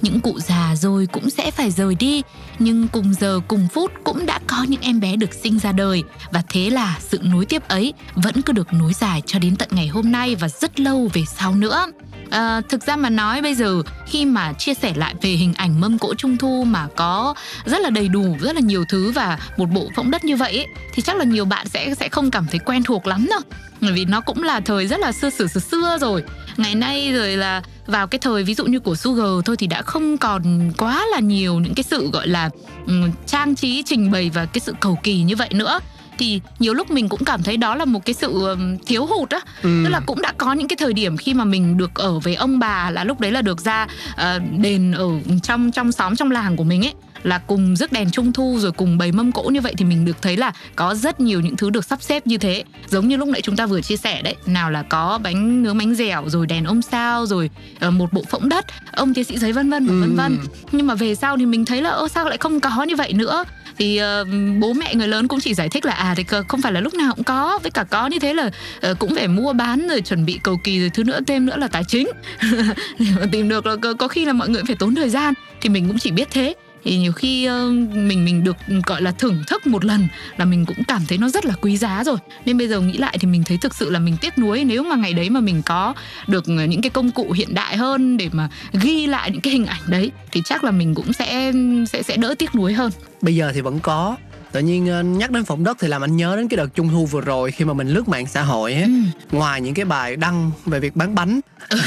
Những 0.03 0.21
cụ 0.21 0.39
già 0.41 0.75
rồi 0.77 1.07
cũng 1.13 1.31
sẽ 1.31 1.51
phải 1.51 1.71
rời 1.71 1.95
đi, 1.95 2.23
nhưng 2.59 2.89
cùng 2.89 3.15
giờ 3.21 3.41
cùng 3.49 3.69
phút 3.73 3.93
cũng 4.05 4.27
đã 4.27 4.41
có 4.47 4.65
những 4.69 4.81
em 4.81 5.01
bé 5.01 5.17
được 5.17 5.35
sinh 5.35 5.59
ra 5.59 5.73
đời. 5.73 6.03
Và 6.33 6.43
thế 6.49 6.71
là 6.71 6.99
sự 7.01 7.19
nối 7.23 7.47
tiếp 7.47 7.69
ấy 7.69 7.95
vẫn 8.15 8.43
cứ 8.43 8.53
được 8.53 8.73
nối 8.73 8.93
dài 8.93 9.23
cho 9.27 9.39
đến 9.39 9.57
tận 9.57 9.69
ngày 9.73 9.89
hôm 9.89 10.13
nay 10.13 10.35
và 10.35 10.49
rất 10.49 10.81
lâu 10.81 11.09
về 11.13 11.23
sau 11.37 11.55
nữa. 11.55 11.87
À, 12.31 12.61
thực 12.69 12.87
ra 12.87 12.97
mà 12.97 13.11
nói 13.11 13.43
bây 13.43 13.55
giờ 13.55 13.83
khi 14.07 14.25
mà 14.25 14.53
chia 14.53 14.75
sẻ 14.75 14.93
lại 14.97 15.15
về 15.23 15.31
hình 15.31 15.55
ảnh 15.55 15.81
mâm 15.81 15.99
cỗ 15.99 16.15
trung 16.15 16.37
thu 16.37 16.65
mà 16.65 16.87
có 16.97 17.35
rất 17.65 17.81
là 17.81 17.91
đầy 17.91 18.09
đủ 18.09 18.37
rất 18.41 18.55
là 18.55 18.61
nhiều 18.61 18.85
thứ 18.89 19.11
và 19.11 19.39
một 19.57 19.67
bộ 19.71 19.89
phỗng 19.97 20.11
đất 20.11 20.25
như 20.25 20.37
vậy 20.37 20.57
ấy, 20.57 20.67
thì 20.93 21.03
chắc 21.03 21.17
là 21.17 21.25
nhiều 21.25 21.45
bạn 21.45 21.69
sẽ 21.69 21.95
sẽ 21.95 22.09
không 22.09 22.31
cảm 22.31 22.47
thấy 22.51 22.61
quen 22.65 22.83
thuộc 22.83 23.07
lắm 23.07 23.27
đâu. 23.31 23.41
Bởi 23.81 23.93
vì 23.93 24.05
nó 24.05 24.21
cũng 24.21 24.43
là 24.43 24.61
thời 24.61 24.87
rất 24.87 25.01
là 25.01 25.13
xưa 25.13 25.31
xưa 25.31 25.47
xưa 25.47 25.61
xưa 25.61 25.99
rồi 26.01 26.25
ngày 26.57 26.75
nay 26.75 27.13
rồi 27.13 27.37
là 27.37 27.63
vào 27.87 28.07
cái 28.07 28.19
thời 28.19 28.45
ví 28.45 28.55
dụ 28.55 28.65
như 28.67 28.81
của 28.81 28.95
Sugar 28.95 29.27
thôi 29.45 29.57
thì 29.57 29.67
đã 29.67 29.83
không 29.83 30.19
còn 30.19 30.73
quá 30.79 31.07
là 31.13 31.21
nhiều 31.21 31.55
những 31.61 31.75
cái 31.75 31.83
sự 31.83 32.11
gọi 32.11 32.29
là 32.29 32.51
ừm, 32.87 33.11
trang 33.27 33.55
trí 33.55 33.83
trình 33.87 34.11
bày 34.11 34.31
và 34.35 34.47
cái 34.47 34.61
sự 34.61 34.75
cầu 34.81 34.99
kỳ 35.03 35.23
như 35.23 35.37
vậy 35.37 35.49
nữa. 35.53 35.81
Thì 36.19 36.41
nhiều 36.59 36.75
lúc 36.75 36.91
mình 36.91 37.09
cũng 37.09 37.25
cảm 37.25 37.43
thấy 37.43 37.57
đó 37.57 37.75
là 37.75 37.85
một 37.85 38.05
cái 38.05 38.15
sự 38.15 38.47
ừm, 38.47 38.79
thiếu 38.79 39.07
hụt 39.07 39.31
á. 39.31 39.39
Ừ. 39.63 39.81
tức 39.85 39.91
là 39.91 40.01
cũng 40.07 40.23
đã 40.23 40.33
có 40.39 40.53
những 40.53 40.69
cái 40.69 40.77
thời 40.77 40.93
điểm 40.93 41.17
khi 41.17 41.35
mà 41.35 41.45
mình 41.45 41.77
được 41.77 41.95
ở 41.95 42.19
với 42.19 42.35
ông 42.35 42.59
bà 42.59 42.91
là 42.91 43.05
lúc 43.05 43.21
đấy 43.21 43.31
là 43.33 43.43
được 43.43 43.61
ra 43.61 43.87
ờ, 44.17 44.39
đền 44.59 44.93
ở 44.93 45.09
trong 45.43 45.71
trong 45.73 45.93
xóm 45.93 46.17
trong 46.17 46.31
làng 46.31 46.57
của 46.57 46.65
mình 46.65 46.85
ấy 46.85 46.93
là 47.23 47.39
cùng 47.39 47.77
rước 47.77 47.93
đèn 47.93 48.11
trung 48.11 48.33
thu 48.33 48.59
rồi 48.61 48.73
cùng 48.73 48.99
bày 48.99 49.13
mâm 49.13 49.33
cỗ 49.33 49.43
như 49.43 49.61
vậy 49.61 49.75
thì 49.79 49.85
mình 49.85 50.05
được 50.05 50.23
thấy 50.23 50.37
là 50.37 50.53
có 50.77 50.95
rất 50.95 51.21
nhiều 51.21 51.41
những 51.41 51.57
thứ 51.57 51.71
được 51.71 51.85
sắp 51.85 52.03
xếp 52.03 52.27
như 52.27 52.39
thế. 52.39 52.65
Giống 52.89 53.09
như 53.09 53.17
lúc 53.17 53.29
nãy 53.29 53.41
chúng 53.43 53.57
ta 53.57 53.67
vừa 53.67 53.81
chia 53.81 53.97
sẻ 53.97 54.23
đấy 54.23 54.37
nào 54.47 54.71
là 54.71 54.83
có 54.83 55.21
bánh 55.23 55.63
nướng 55.63 55.79
bánh 55.79 55.95
dẻo 55.95 56.25
rồi 56.27 56.47
đèn 56.47 56.65
ông 56.65 56.83
sao 56.83 57.27
rồi 57.27 57.51
ờ, 57.81 57.91
một 57.91 58.13
bộ 58.13 58.23
phỗng 58.31 58.49
đất 58.49 58.67
ông 58.93 59.15
tiến 59.15 59.25
sĩ 59.25 59.39
giấy 59.39 59.53
vân 59.53 59.71
vân 59.71 59.87
và 59.87 59.95
vân 60.01 60.17
vân. 60.17 60.39
Nhưng 60.73 60.87
mà 60.87 60.95
về 60.95 61.15
sau 61.15 61.37
thì 61.37 61.47
mình 61.47 61.65
thấy 61.65 61.83
là 61.83 61.91
ơ 61.91 62.09
sao 62.09 62.25
lại 62.25 62.39
không 62.39 62.61
có 62.61 62.83
như 62.83 62.97
vậy 62.97 63.13
nữa? 63.13 63.45
Thì 63.79 63.97
ờ, 63.97 64.25
bố 64.61 64.73
mẹ 64.73 64.95
người 64.95 65.09
lớn 65.09 65.29
cũng 65.29 65.41
chỉ 65.41 65.55
giải 65.55 65.69
thích 65.69 65.85
là 65.85 65.93
à 65.93 66.15
thì 66.17 66.25
không 66.49 66.63
phải 66.63 66.73
là 66.73 66.81
lúc 66.81 66.95
nào 66.95 67.13
cũng 67.15 67.25
có 67.25 67.59
với 67.63 67.71
cả 67.71 67.85
có 67.85 68.07
như 68.07 68.19
thế 68.19 68.35
là 68.35 68.51
ờ, 68.81 68.95
cũng 68.95 69.15
phải 69.15 69.29
mua 69.29 69.53
bán 69.53 69.89
rồi 69.89 70.01
chuẩn 70.01 70.25
bị 70.25 70.41
cầu 70.43 70.61
kỳ 70.65 70.81
rồi 70.81 70.91
thứ 70.91 71.05
nữa 71.05 71.19
thêm 71.27 71.47
nữa 71.47 71.57
là 71.57 71.69
tài 71.69 71.85
chính. 71.89 72.09
Để 72.99 73.07
mà 73.21 73.27
tìm 73.33 73.49
được 73.49 73.67
là 73.67 73.77
có, 73.99 74.09
khi 74.09 74.25
là 74.25 74.33
mọi 74.33 74.49
người 74.49 74.63
phải 74.67 74.77
tốn 74.77 74.95
thời 74.95 75.11
gian 75.11 75.35
thì 75.61 75.69
mình 75.69 75.89
cũng 75.89 75.99
chỉ 75.99 76.11
biết 76.11 76.29
thế 76.31 76.55
thì 76.85 76.99
nhiều 76.99 77.13
khi 77.13 77.45
ờ, 77.45 77.71
mình 77.93 78.25
mình 78.25 78.45
được 78.45 78.57
gọi 78.87 79.03
là 79.03 79.11
thưởng 79.11 79.43
thức 79.47 79.67
một 79.67 79.85
lần 79.85 80.09
là 80.37 80.45
mình 80.45 80.67
cũng 80.67 80.85
cảm 80.89 81.03
thấy 81.09 81.19
nó 81.19 81.29
rất 81.29 81.47
là 81.47 81.55
quý 81.61 81.77
giá 81.77 82.05
rồi. 82.05 82.17
Nên 82.45 82.59
bây 82.59 82.69
giờ 82.69 82.81
nghĩ 82.81 82.99
lại 82.99 83.19
thì 83.21 83.29
mình 83.29 83.45
thấy 83.45 83.59
thực 83.59 83.75
sự 83.75 83.91
là 83.91 83.99
mình 83.99 84.17
tiếc 84.21 84.39
nuối. 84.39 84.65
Nếu 84.65 84.83
mà 84.83 84.97
ngày 84.97 85.15
đấy 85.15 85.31
mà 85.31 85.41
mình 85.41 85.63
có 85.63 85.95
được 86.27 86.45
ờ, 86.47 86.65
những 86.65 86.83
cái 86.83 86.91
công 86.91 87.11
cụ 87.11 87.33
hiện 87.33 87.55
đại 87.55 87.77
hơn 87.77 88.17
để 88.17 88.29
mà 88.33 88.49
ghi 88.73 89.07
lại 89.07 89.31
những 89.31 89.41
cái 89.41 89.53
hình 89.53 89.67
ảnh 89.67 89.83
đấy 89.87 90.11
thì 90.33 90.43
chắc 90.45 90.65
là 90.65 90.71
mình 90.71 90.95
cũng 90.95 91.13
sẽ 91.13 91.53
sẽ 91.89 92.03
sẽ 92.03 92.17
đỡ 92.17 92.35
tiếc 92.39 92.55
nuối 92.55 92.73
hơn. 92.73 92.91
Bây 93.21 93.35
giờ 93.35 93.53
thì 93.55 93.61
vẫn 93.61 93.81
có. 93.81 94.17
Tự 94.53 94.61
nhiên 94.61 94.89
ờ, 94.89 95.03
nhắc 95.03 95.31
đến 95.31 95.45
phỏng 95.45 95.65
đất 95.65 95.77
thì 95.81 95.89
làm 95.89 96.05
anh 96.05 96.17
nhớ 96.17 96.37
đến 96.37 96.49
cái 96.49 96.57
đợt 96.57 96.75
trung 96.75 96.89
thu 96.89 97.07
vừa 97.07 97.21
rồi 97.21 97.51
khi 97.51 97.65
mà 97.65 97.73
mình 97.73 97.89
lướt 97.89 98.09
mạng 98.09 98.27
xã 98.27 98.43
hội 98.43 98.75
á. 98.75 98.83
Ừ. 98.83 98.93
ngoài 99.37 99.61
những 99.61 99.75
cái 99.75 99.85
bài 99.85 100.17
đăng 100.17 100.51
về 100.67 100.81
việc 100.81 100.97
bán 100.97 101.15
bánh 101.15 101.41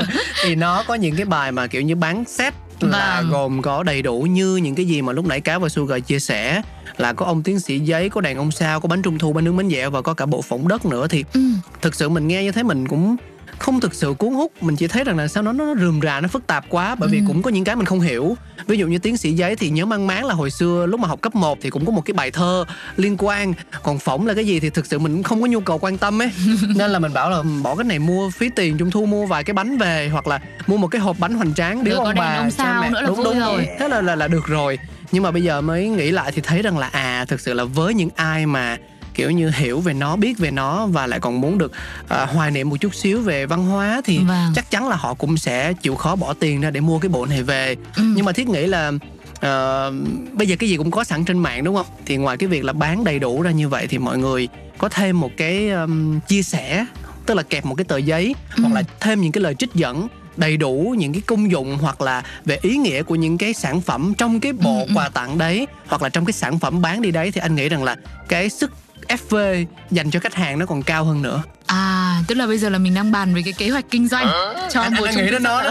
thì 0.44 0.54
nó 0.54 0.84
có 0.86 0.94
những 0.94 1.16
cái 1.16 1.24
bài 1.24 1.52
mà 1.52 1.66
kiểu 1.66 1.82
như 1.82 1.96
bán 1.96 2.24
set 2.24 2.54
là 2.82 3.20
Vâng. 3.20 3.30
gồm 3.30 3.62
có 3.62 3.82
đầy 3.82 4.02
đủ 4.02 4.20
như 4.20 4.56
những 4.56 4.74
cái 4.74 4.86
gì 4.86 5.02
mà 5.02 5.12
lúc 5.12 5.26
nãy 5.26 5.40
cáo 5.40 5.60
và 5.60 5.68
sugar 5.68 6.02
chia 6.06 6.18
sẻ 6.18 6.62
là 6.96 7.12
có 7.12 7.26
ông 7.26 7.42
tiến 7.42 7.60
sĩ 7.60 7.78
giấy 7.78 8.08
có 8.10 8.20
đèn 8.20 8.36
ông 8.38 8.50
sao 8.50 8.80
có 8.80 8.88
bánh 8.88 9.02
trung 9.02 9.18
thu 9.18 9.32
bánh 9.32 9.44
nướng 9.44 9.56
bánh 9.56 9.70
dẻo 9.70 9.90
và 9.90 10.02
có 10.02 10.14
cả 10.14 10.26
bộ 10.26 10.42
phỏng 10.42 10.68
đất 10.68 10.86
nữa 10.86 11.06
thì 11.10 11.24
ừ. 11.34 11.40
thực 11.82 11.94
sự 11.94 12.08
mình 12.08 12.28
nghe 12.28 12.44
như 12.44 12.52
thế 12.52 12.62
mình 12.62 12.88
cũng 12.88 13.16
không 13.60 13.80
thực 13.80 13.94
sự 13.94 14.14
cuốn 14.18 14.32
hút 14.32 14.52
mình 14.60 14.76
chỉ 14.76 14.86
thấy 14.86 15.04
rằng 15.04 15.16
là 15.16 15.28
sao 15.28 15.42
nó 15.42 15.52
nó 15.52 15.74
rườm 15.80 16.00
rà 16.02 16.20
nó 16.20 16.28
phức 16.28 16.46
tạp 16.46 16.64
quá 16.68 16.94
bởi 16.94 17.08
vì 17.08 17.18
Ừ. 17.18 17.24
cũng 17.28 17.42
có 17.42 17.50
những 17.50 17.64
cái 17.64 17.76
mình 17.76 17.86
không 17.86 18.00
hiểu 18.00 18.36
ví 18.66 18.78
dụ 18.78 18.86
như 18.86 18.98
tiến 18.98 19.16
sĩ 19.16 19.32
giấy 19.32 19.56
thì 19.56 19.70
nhớ 19.70 19.84
mang 19.86 20.06
máng 20.06 20.24
là 20.24 20.34
hồi 20.34 20.50
xưa 20.50 20.86
lúc 20.86 21.00
mà 21.00 21.08
học 21.08 21.20
cấp 21.20 21.34
1 21.34 21.58
thì 21.62 21.70
cũng 21.70 21.86
có 21.86 21.92
một 21.92 22.04
cái 22.04 22.12
bài 22.14 22.30
thơ 22.30 22.64
liên 22.96 23.16
quan 23.18 23.52
còn 23.82 23.98
phỏng 23.98 24.26
là 24.26 24.34
cái 24.34 24.46
gì 24.46 24.60
thì 24.60 24.70
thực 24.70 24.86
sự 24.86 24.98
mình 24.98 25.12
cũng 25.14 25.22
không 25.22 25.40
có 25.42 25.46
nhu 25.46 25.60
cầu 25.60 25.78
quan 25.78 25.98
tâm 25.98 26.22
ấy 26.22 26.30
nên 26.76 26.90
là 26.90 26.98
mình 26.98 27.12
bảo 27.12 27.30
là 27.30 27.42
bỏ 27.62 27.74
cái 27.76 27.84
này 27.84 27.98
mua 27.98 28.30
phí 28.30 28.48
tiền 28.48 28.78
trung 28.78 28.90
thu 28.90 29.06
mua 29.06 29.26
vài 29.26 29.44
cái 29.44 29.54
bánh 29.54 29.78
về 29.78 30.08
hoặc 30.12 30.26
là 30.26 30.40
mua 30.66 30.76
một 30.76 30.88
cái 30.88 31.00
hộp 31.00 31.16
bánh 31.18 31.34
hoành 31.34 31.54
tráng 31.54 31.84
biếu 31.84 31.96
ông 31.96 32.14
bà 32.16 32.34
ông 32.36 32.50
sao 32.50 32.82
mẹ. 32.82 32.90
nữa 32.90 33.00
là 33.00 33.06
đúng 33.06 33.24
đúng 33.24 33.38
rồi. 33.40 33.66
thế 33.78 33.88
là, 33.88 34.00
là 34.00 34.14
là 34.16 34.28
được 34.28 34.46
rồi 34.46 34.78
nhưng 35.12 35.22
mà 35.22 35.30
bây 35.30 35.42
giờ 35.42 35.60
mới 35.60 35.88
nghĩ 35.88 36.10
lại 36.10 36.32
thì 36.34 36.42
thấy 36.42 36.62
rằng 36.62 36.78
là 36.78 36.86
à 36.92 37.24
thực 37.28 37.40
sự 37.40 37.54
là 37.54 37.64
với 37.64 37.94
những 37.94 38.08
ai 38.16 38.46
mà 38.46 38.76
kiểu 39.20 39.30
như 39.30 39.50
hiểu 39.54 39.80
về 39.80 39.92
nó 39.92 40.16
biết 40.16 40.38
về 40.38 40.50
nó 40.50 40.86
và 40.86 41.06
lại 41.06 41.20
còn 41.20 41.40
muốn 41.40 41.58
được 41.58 41.72
à, 42.08 42.26
hoài 42.26 42.50
niệm 42.50 42.68
một 42.70 42.76
chút 42.80 42.94
xíu 42.94 43.20
về 43.20 43.46
văn 43.46 43.66
hóa 43.66 44.00
thì 44.04 44.18
Vâng. 44.18 44.52
chắc 44.54 44.70
chắn 44.70 44.88
là 44.88 44.96
họ 44.96 45.14
cũng 45.14 45.36
sẽ 45.36 45.72
chịu 45.72 45.94
khó 45.94 46.16
bỏ 46.16 46.34
tiền 46.34 46.60
ra 46.60 46.70
để 46.70 46.80
mua 46.80 46.98
cái 46.98 47.08
bộ 47.08 47.26
này 47.26 47.42
về 47.42 47.76
Ừ. 47.96 48.02
nhưng 48.16 48.24
mà 48.24 48.32
thiết 48.32 48.48
nghĩ 48.48 48.66
là 48.66 48.92
ờ, 49.40 49.92
bây 50.32 50.46
giờ 50.46 50.56
cái 50.58 50.68
gì 50.68 50.76
cũng 50.76 50.90
có 50.90 51.04
sẵn 51.04 51.24
trên 51.24 51.38
mạng 51.38 51.64
đúng 51.64 51.76
không 51.76 51.86
thì 52.06 52.16
ngoài 52.16 52.36
cái 52.36 52.48
việc 52.48 52.64
là 52.64 52.72
bán 52.72 53.04
đầy 53.04 53.18
đủ 53.18 53.42
ra 53.42 53.50
như 53.50 53.68
vậy 53.68 53.86
thì 53.86 53.98
mọi 53.98 54.18
người 54.18 54.48
có 54.78 54.88
thêm 54.88 55.20
một 55.20 55.30
cái 55.36 55.70
um, 55.70 56.20
chia 56.20 56.42
sẻ 56.42 56.86
tức 57.26 57.34
là 57.34 57.42
kẹp 57.42 57.64
một 57.66 57.74
cái 57.74 57.84
tờ 57.84 57.96
giấy 57.96 58.34
Ừ. 58.56 58.62
hoặc 58.62 58.74
là 58.74 58.82
thêm 59.00 59.20
những 59.20 59.32
cái 59.32 59.42
lời 59.42 59.54
trích 59.54 59.74
dẫn 59.74 60.08
đầy 60.36 60.56
đủ 60.56 60.94
những 60.98 61.12
cái 61.12 61.22
công 61.26 61.50
dụng 61.50 61.78
hoặc 61.80 62.00
là 62.00 62.22
về 62.44 62.58
ý 62.62 62.76
nghĩa 62.76 63.02
của 63.02 63.14
những 63.14 63.38
cái 63.38 63.54
sản 63.54 63.80
phẩm 63.80 64.12
trong 64.18 64.40
cái 64.40 64.52
bộ 64.52 64.78
Ừ, 64.78 64.84
ừ. 64.88 64.92
quà 64.94 65.08
tặng 65.08 65.38
đấy 65.38 65.66
hoặc 65.88 66.02
là 66.02 66.08
trong 66.08 66.24
cái 66.24 66.32
sản 66.32 66.58
phẩm 66.58 66.82
bán 66.82 67.02
đi 67.02 67.10
đấy 67.10 67.30
thì 67.32 67.40
anh 67.40 67.54
nghĩ 67.56 67.68
rằng 67.68 67.84
là 67.84 67.96
cái 68.28 68.48
sức 68.50 68.70
FV 69.10 69.66
dành 69.90 70.10
cho 70.10 70.20
khách 70.20 70.34
hàng 70.34 70.58
nó 70.58 70.66
còn 70.66 70.82
cao 70.82 71.04
hơn 71.04 71.22
nữa 71.22 71.42
à 71.70 72.16
tức 72.26 72.34
là 72.34 72.46
bây 72.46 72.58
giờ 72.58 72.68
là 72.68 72.78
mình 72.78 72.94
đang 72.94 73.12
bàn 73.12 73.34
về 73.34 73.42
cái 73.44 73.52
kế 73.52 73.68
hoạch 73.68 73.84
kinh 73.90 74.08
doanh 74.08 74.26
cho 74.70 74.80
anh, 74.80 74.94
một 74.94 75.04
anh 75.06 75.16
đang 75.16 75.24
nghĩ 75.24 75.30
đến 75.30 75.42
nó 75.42 75.62
đó. 75.62 75.70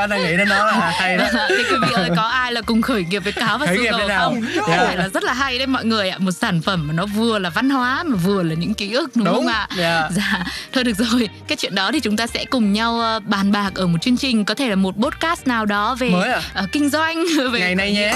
anh 0.00 0.10
đang 0.10 0.22
nghĩ 0.24 0.36
đến 0.36 0.48
nó 0.48 0.66
là 0.66 0.92
hay 1.00 1.16
đó. 1.16 1.24
Thì 1.48 1.64
quý 1.70 1.76
vị 1.82 1.92
ơi 1.94 2.10
có 2.16 2.22
ai 2.22 2.52
là 2.52 2.60
cùng 2.60 2.82
khởi 2.82 3.04
nghiệp 3.04 3.18
với 3.24 3.32
cáo 3.32 3.58
và 3.58 3.66
Khởi 3.66 3.78
nghiệp 3.78 3.90
Sugar 3.90 4.00
thế 4.00 4.08
nào? 4.08 4.24
không? 4.30 4.42
Dạ. 4.56 4.62
Có 4.66 4.84
phải 4.86 4.96
là 4.96 5.08
rất 5.08 5.24
là 5.24 5.32
hay 5.32 5.58
đấy 5.58 5.66
mọi 5.66 5.84
người 5.84 6.10
ạ. 6.10 6.18
Một 6.18 6.30
sản 6.32 6.62
phẩm 6.62 6.86
mà 6.86 6.92
nó 6.92 7.06
vừa 7.06 7.38
là 7.38 7.50
văn 7.50 7.70
hóa 7.70 8.02
mà 8.02 8.16
vừa 8.16 8.42
là 8.42 8.54
những 8.54 8.74
ký 8.74 8.92
ức 8.92 9.10
đúng, 9.16 9.24
Đúng, 9.24 9.34
không 9.34 9.46
ạ? 9.46 9.68
Dạ. 9.76 10.08
dạ. 10.16 10.44
Thôi 10.72 10.84
được 10.84 10.96
rồi. 10.96 11.28
Cái 11.48 11.56
chuyện 11.56 11.74
đó 11.74 11.92
thì 11.92 12.00
chúng 12.00 12.16
ta 12.16 12.26
sẽ 12.26 12.44
cùng 12.44 12.72
nhau 12.72 13.00
ờ, 13.00 13.20
bàn 13.20 13.52
bạc 13.52 13.70
ở 13.74 13.86
một 13.86 13.98
chương 14.02 14.16
trình 14.16 14.44
có 14.44 14.54
thể 14.54 14.68
là 14.68 14.76
một 14.76 14.94
podcast 15.02 15.46
nào 15.46 15.66
đó 15.66 15.94
về 15.94 16.10
Mới 16.10 16.32
à? 16.32 16.40
ờ, 16.54 16.66
kinh 16.72 16.88
doanh 16.88 17.24
về 17.52 17.60
ngày 17.60 17.74
này 17.74 17.92
nhé. 17.92 18.14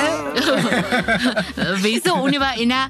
Ví 1.83 2.01
dụ 2.05 2.17
như 2.17 2.41
vậy 2.41 2.67
nha. 2.67 2.89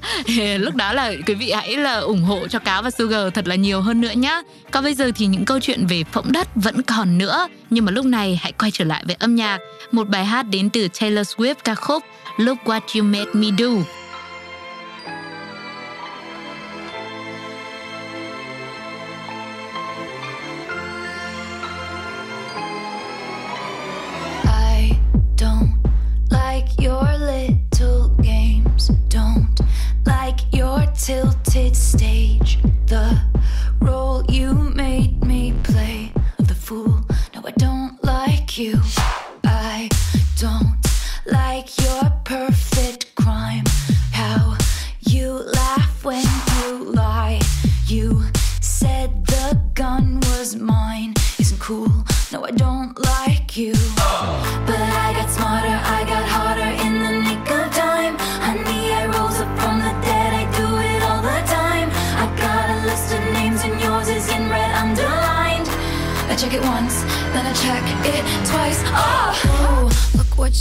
Lúc 0.57 0.75
đó 0.75 0.93
là 0.93 1.11
quý 1.25 1.33
vị 1.33 1.51
hãy 1.51 1.77
là 1.77 1.97
ủng 1.97 2.23
hộ 2.23 2.47
cho 2.47 2.59
cáo 2.59 2.81
và 2.81 2.91
sugar 2.91 3.33
thật 3.33 3.47
là 3.47 3.55
nhiều 3.55 3.81
hơn 3.81 4.01
nữa 4.01 4.08
nhá. 4.15 4.41
Còn 4.71 4.83
bây 4.83 4.93
giờ 4.93 5.11
thì 5.15 5.25
những 5.25 5.45
câu 5.45 5.59
chuyện 5.59 5.85
về 5.85 6.03
phỗng 6.03 6.31
đất 6.31 6.47
vẫn 6.55 6.81
còn 6.81 7.17
nữa. 7.17 7.47
Nhưng 7.69 7.85
mà 7.85 7.91
lúc 7.91 8.05
này 8.05 8.39
hãy 8.41 8.51
quay 8.51 8.71
trở 8.71 8.85
lại 8.85 9.03
với 9.05 9.15
âm 9.19 9.35
nhạc. 9.35 9.59
Một 9.91 10.09
bài 10.09 10.25
hát 10.25 10.43
đến 10.43 10.69
từ 10.69 10.87
Taylor 10.99 11.27
Swift 11.27 11.55
ca 11.63 11.75
khúc 11.75 12.03
Look 12.37 12.57
What 12.65 12.81
You 12.95 13.03
Made 13.03 13.31
Me 13.33 13.47
Do. 13.57 13.98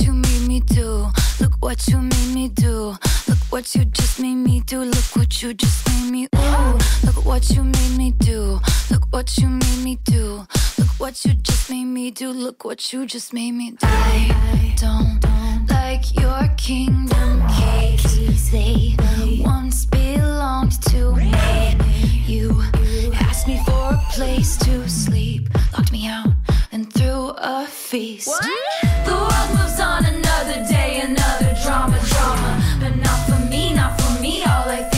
You 0.09 0.15
made 0.15 0.49
me 0.49 0.61
do. 0.61 1.07
Look 1.39 1.53
what 1.61 1.87
you 1.87 2.01
made 2.01 2.35
me 2.35 2.49
do. 2.49 2.97
Look 3.29 3.38
what 3.51 3.75
you 3.75 3.85
just 3.85 4.21
made 4.21 4.35
me 4.35 4.61
do. 4.61 4.81
Look 4.81 5.17
what 5.17 5.43
you 5.43 5.55
just 5.55 5.89
made 5.89 6.11
me. 6.11 6.29
Ooh, 6.37 6.79
look 7.05 7.25
what 7.25 7.51
you 7.51 7.65
made 7.65 7.97
me 7.97 8.11
do. 8.13 8.61
Look 8.91 9.05
what 9.11 9.39
you 9.39 9.49
made 9.49 9.85
me 9.85 9.99
do. 10.05 10.47
Look 10.79 10.89
what 10.99 11.25
you 11.25 11.35
just 11.35 11.71
made 11.71 11.87
me 11.87 12.11
do. 12.11 12.31
Look 12.31 12.65
what 12.65 12.93
you 12.93 13.07
just 13.07 13.33
made 13.33 13.53
me 13.53 13.71
do. 13.73 13.87
I 13.87 14.75
don't 14.77 15.21
like 15.71 16.15
your 16.19 16.49
kingdom 16.57 17.43
keys. 17.49 18.51
They 18.51 18.97
once 19.45 19.87
belonged 19.87 20.83
to 20.91 21.15
me. 21.17 21.35
You 22.27 22.63
asked 23.15 23.47
me 23.47 23.63
for 23.65 23.95
a 23.95 24.03
place 24.11 24.57
to 24.59 24.89
sleep, 24.89 25.49
locked 25.73 25.93
me 25.93 26.07
out, 26.07 26.33
and 26.73 26.93
threw 26.93 27.31
a 27.39 27.67
feast. 27.67 28.31
The 29.05 29.13
world 29.13 29.59
moves 29.59 29.81
on 29.81 30.05
another 30.05 30.65
day, 30.69 31.01
another 31.01 31.57
drama, 31.63 31.99
drama. 32.09 32.68
Me, 33.49 33.73
not 33.73 33.99
for 33.99 34.21
me. 34.21 34.43
All 34.43 34.69
I 34.69 34.83
think 34.83 34.98